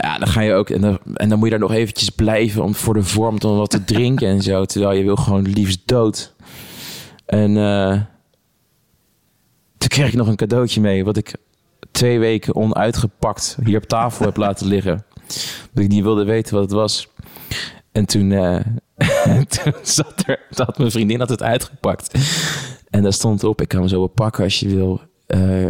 [0.00, 0.70] Ja, dan ga je ook...
[0.70, 2.62] En dan, en dan moet je daar nog eventjes blijven...
[2.62, 4.64] om voor de vorm dan wat te drinken en zo.
[4.64, 6.34] Terwijl je wil gewoon liefst dood.
[7.26, 8.00] En eh,
[9.78, 11.04] toen kreeg ik nog een cadeautje mee...
[11.04, 11.34] wat ik
[11.90, 15.04] twee weken onuitgepakt hier op tafel heb laten liggen.
[15.72, 17.08] Dat ik niet wilde weten wat het was.
[17.94, 18.60] En toen, eh,
[19.82, 20.40] zat er...
[20.54, 22.18] had mijn vriendin had het uitgepakt.
[22.90, 23.60] En daar stond op...
[23.60, 25.00] ik kan hem zo pakken als je wil...
[25.26, 25.66] eh,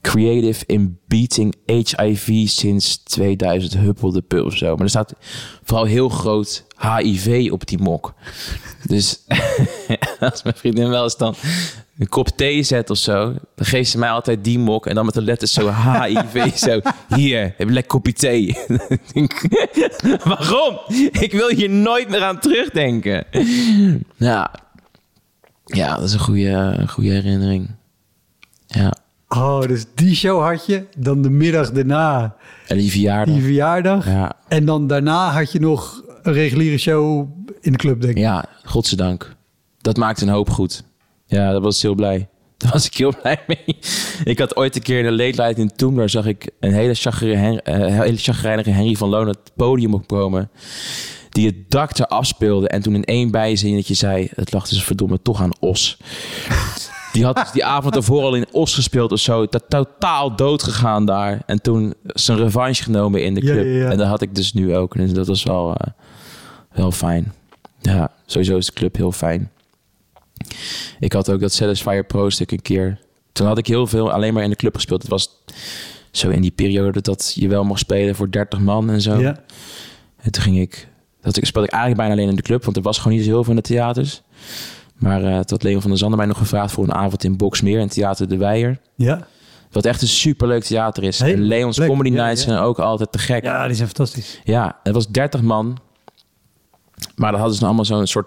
[0.00, 4.74] creative in beating HIV sinds 2000 huppelde pup of zo.
[4.74, 5.14] Maar er staat
[5.62, 8.14] vooral heel groot HIV op die mok.
[8.86, 9.22] Dus
[10.20, 11.34] als mijn vriendin wel eens dan
[12.02, 13.24] een kop thee zet of zo,
[13.54, 16.80] dan geeft ze mij altijd die mok en dan met de letters zo HIV zo.
[17.16, 18.56] Hier, heb je een lekker kopje thee.
[20.24, 20.78] Waarom?
[21.12, 23.24] Ik wil hier nooit meer aan terugdenken.
[24.16, 24.50] Ja,
[25.64, 27.70] ja dat is een goede, goede herinnering.
[28.66, 28.92] Ja.
[29.28, 30.84] Oh, dus die show had je.
[30.96, 32.36] Dan de middag daarna
[32.66, 33.34] En die verjaardag.
[33.34, 34.06] die verjaardag.
[34.06, 37.28] Ja, En dan daarna had je nog een reguliere show
[37.60, 38.18] in de club, denk ik.
[38.22, 39.34] ja, godzijdank.
[39.80, 40.82] Dat maakt een hoop goed.
[41.32, 42.28] Ja, dat was heel blij.
[42.58, 43.76] Daar was ik heel blij mee.
[44.24, 46.94] Ik had ooit een keer in de late in Toen, daar zag ik een hele
[48.14, 50.50] chagrijnige, Henry van Loon het podium opkomen.
[51.30, 52.68] Die het dak eraf speelde.
[52.68, 55.96] En toen in één bijzinnetje zei: Het lag dus verdomme toch aan Os.
[57.12, 59.46] Die had dus die avond ervoor al in Os gespeeld of zo.
[59.46, 61.42] Totaal dood gegaan daar.
[61.46, 63.64] En toen zijn revanche genomen in de club.
[63.64, 63.90] Ja, ja, ja.
[63.90, 64.96] En dat had ik dus nu ook.
[64.96, 65.92] Dus dat was wel, uh,
[66.72, 67.32] wel fijn.
[67.80, 69.50] Ja, sowieso is de club heel fijn.
[71.00, 72.98] Ik had ook dat Satisfyer Pro stuk een keer.
[73.32, 75.02] Toen had ik heel veel alleen maar in de club gespeeld.
[75.02, 75.30] Het was
[76.10, 79.20] zo in die periode dat je wel mocht spelen voor 30 man en zo.
[79.20, 79.36] Ja.
[80.16, 80.88] En toen ging ik...
[81.20, 82.64] Dat speelde ik eigenlijk bijna alleen in de club.
[82.64, 84.22] Want er was gewoon niet zo heel veel in de theaters.
[84.96, 87.80] Maar uh, tot Leon van der Zanden mij nog gevraagd voor een avond in Boxmeer
[87.80, 88.78] en Theater De Weijer.
[88.94, 89.26] Ja.
[89.70, 91.20] Wat echt een superleuk theater is.
[91.20, 92.48] En Leon's leuk, Comedy ja, Nights ja.
[92.48, 93.44] zijn ook altijd te gek.
[93.44, 94.40] Ja, die zijn fantastisch.
[94.44, 95.78] Ja, het was 30 man.
[97.16, 98.26] Maar dan hadden ze allemaal zo'n soort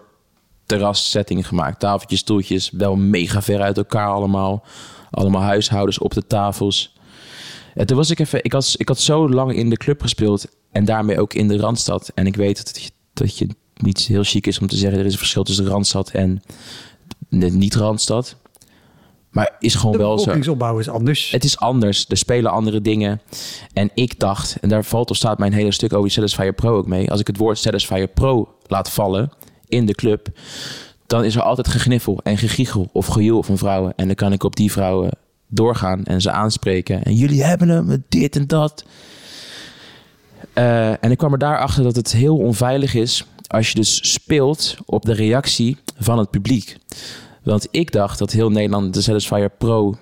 [0.66, 1.80] terrassetting gemaakt.
[1.80, 4.64] Tafeltjes, stoeltjes, wel mega ver uit elkaar allemaal.
[5.12, 6.96] Allemaal huishoudens op de tafels.
[7.74, 8.44] En toen was ik even...
[8.44, 11.58] Ik had, ik had zo lang in de club gespeeld en daarmee ook in de
[11.58, 12.12] Randstad.
[12.14, 15.00] En ik weet dat je, dat je niet heel chic is om te zeggen...
[15.00, 16.42] er is een verschil tussen de Randstad en
[17.30, 18.36] de niet-Randstad.
[19.30, 20.16] Maar is gewoon De wel zo.
[20.16, 21.32] bevolkingsopbouw is anders.
[21.32, 22.06] Het is anders.
[22.10, 23.22] Er spelen andere dingen.
[23.74, 26.78] En ik dacht, en daar valt of staat mijn hele stuk over die Satisfyer Pro
[26.78, 27.12] ook mee.
[27.12, 29.32] Als ik het woord Satisfyer Pro laat vallen
[29.76, 30.28] in de club,
[31.08, 33.94] dan is er altijd gegniffel en gegiegel of gejoel van vrouwen.
[33.96, 35.12] En dan kan ik op die vrouwen
[35.48, 37.04] doorgaan en ze aanspreken.
[37.04, 38.86] En jullie hebben hem dit en dat.
[40.54, 44.78] Uh, en ik kwam er daarachter dat het heel onveilig is als je dus speelt
[44.86, 46.78] op de reactie van het publiek.
[47.44, 49.98] Want ik dacht dat heel Nederland de Satisfyer Pro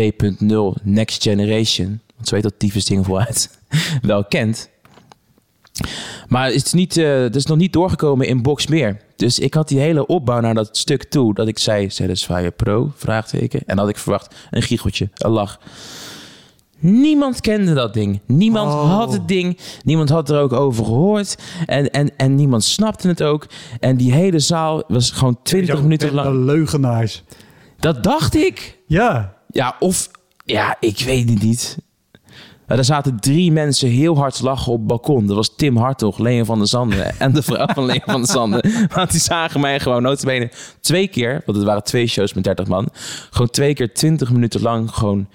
[0.00, 3.58] 2.0 Next Generation, want zo heet dat tyfus ding vooruit,
[4.02, 4.68] wel kent.
[6.28, 9.00] Maar het is, niet, uh, het is nog niet doorgekomen in Box meer.
[9.16, 12.92] Dus ik had die hele opbouw naar dat stuk toe, dat ik zei Satisfyer Pro,
[12.96, 13.60] vraagteken.
[13.66, 15.58] En had ik verwacht een giecheltje, een lach.
[16.78, 18.20] Niemand kende dat ding.
[18.26, 18.96] Niemand oh.
[18.96, 19.58] had het ding.
[19.84, 21.36] Niemand had er ook over gehoord.
[21.66, 23.46] En, en, en niemand snapte het ook.
[23.80, 26.26] En die hele zaal was gewoon 20 minuten lang.
[26.26, 27.24] Een leugenaars.
[27.78, 28.78] Dat dacht ik.
[28.86, 29.34] Ja.
[29.48, 30.10] Ja, of...
[30.44, 31.76] Ja, ik weet het niet.
[32.66, 35.26] Maar er zaten drie mensen heel hard lachen op het balkon.
[35.26, 38.30] Dat was Tim Hartog, Leon van der Zanden en de vrouw van Leon van der
[38.30, 38.70] Zanden.
[38.94, 40.50] Want die zagen mij gewoon notabene
[40.80, 41.42] twee keer...
[41.44, 42.88] want het waren twee shows met 30 man...
[43.30, 45.26] gewoon twee keer 20 minuten lang gewoon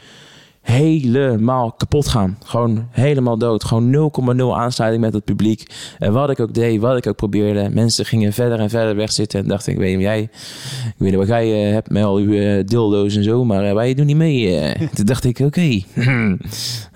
[0.62, 2.38] helemaal kapot gaan.
[2.46, 3.64] Gewoon helemaal dood.
[3.64, 5.66] Gewoon 0,0 aansluiting met het publiek.
[6.00, 7.70] En wat ik ook deed, wat ik ook probeerde.
[7.70, 9.40] Mensen gingen verder en verder wegzitten.
[9.40, 10.22] En dacht ik, weet je, jij...
[10.22, 13.46] Ik weet niet wat jij uh, hebt met al uw uh, dildo's en zo.
[13.46, 14.60] Maar uh, wij doen niet mee.
[14.96, 15.82] Toen dacht ik, oké.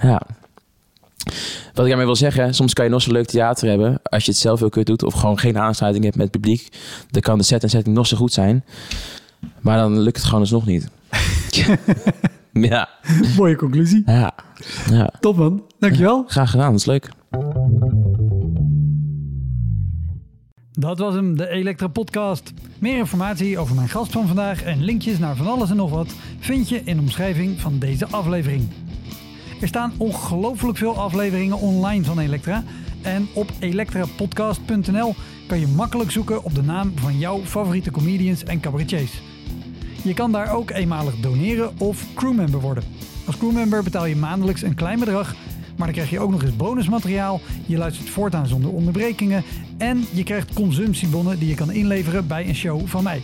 [0.01, 0.21] Ja.
[1.73, 3.99] Wat ik daarmee wil zeggen, soms kan je nog zo'n leuk theater hebben.
[4.03, 5.03] Als je het zelf heel kut doet.
[5.03, 6.67] Of gewoon geen aansluiting hebt met het publiek.
[7.11, 8.63] Dan kan de set en setting nog zo goed zijn.
[9.61, 10.87] Maar dan lukt het gewoon alsnog niet.
[12.69, 12.89] Ja.
[13.37, 14.03] Mooie conclusie.
[14.05, 14.33] Ja.
[14.89, 15.09] ja.
[15.19, 15.63] Top man.
[15.79, 16.23] Dankjewel.
[16.27, 17.09] Graag gedaan, dat is leuk.
[20.71, 22.53] Dat was hem, de Elektra Podcast.
[22.79, 26.15] Meer informatie over mijn gast van vandaag en linkjes naar van alles en nog wat
[26.39, 28.69] vind je in de omschrijving van deze aflevering.
[29.61, 32.63] Er staan ongelooflijk veel afleveringen online van Elektra.
[33.01, 35.15] En op elektrapodcast.nl
[35.47, 39.21] kan je makkelijk zoeken op de naam van jouw favoriete comedians en cabaretiers.
[40.05, 42.83] Je kan daar ook eenmalig doneren of crewmember worden.
[43.25, 45.35] Als crewmember betaal je maandelijks een klein bedrag,
[45.77, 47.41] maar dan krijg je ook nog eens bonusmateriaal.
[47.65, 49.43] Je luistert voortaan zonder onderbrekingen
[49.77, 53.21] en je krijgt consumptiebonnen die je kan inleveren bij een show van mij.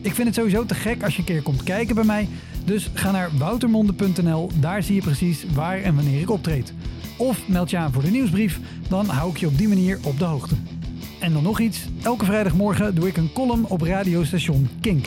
[0.00, 2.28] Ik vind het sowieso te gek als je een keer komt kijken bij mij,
[2.64, 6.72] dus ga naar woutermonde.nl, daar zie je precies waar en wanneer ik optreed.
[7.16, 10.18] Of meld je aan voor de nieuwsbrief, dan hou ik je op die manier op
[10.18, 10.54] de hoogte.
[11.20, 15.06] En dan nog iets, elke vrijdagmorgen doe ik een column op radiostation Kink.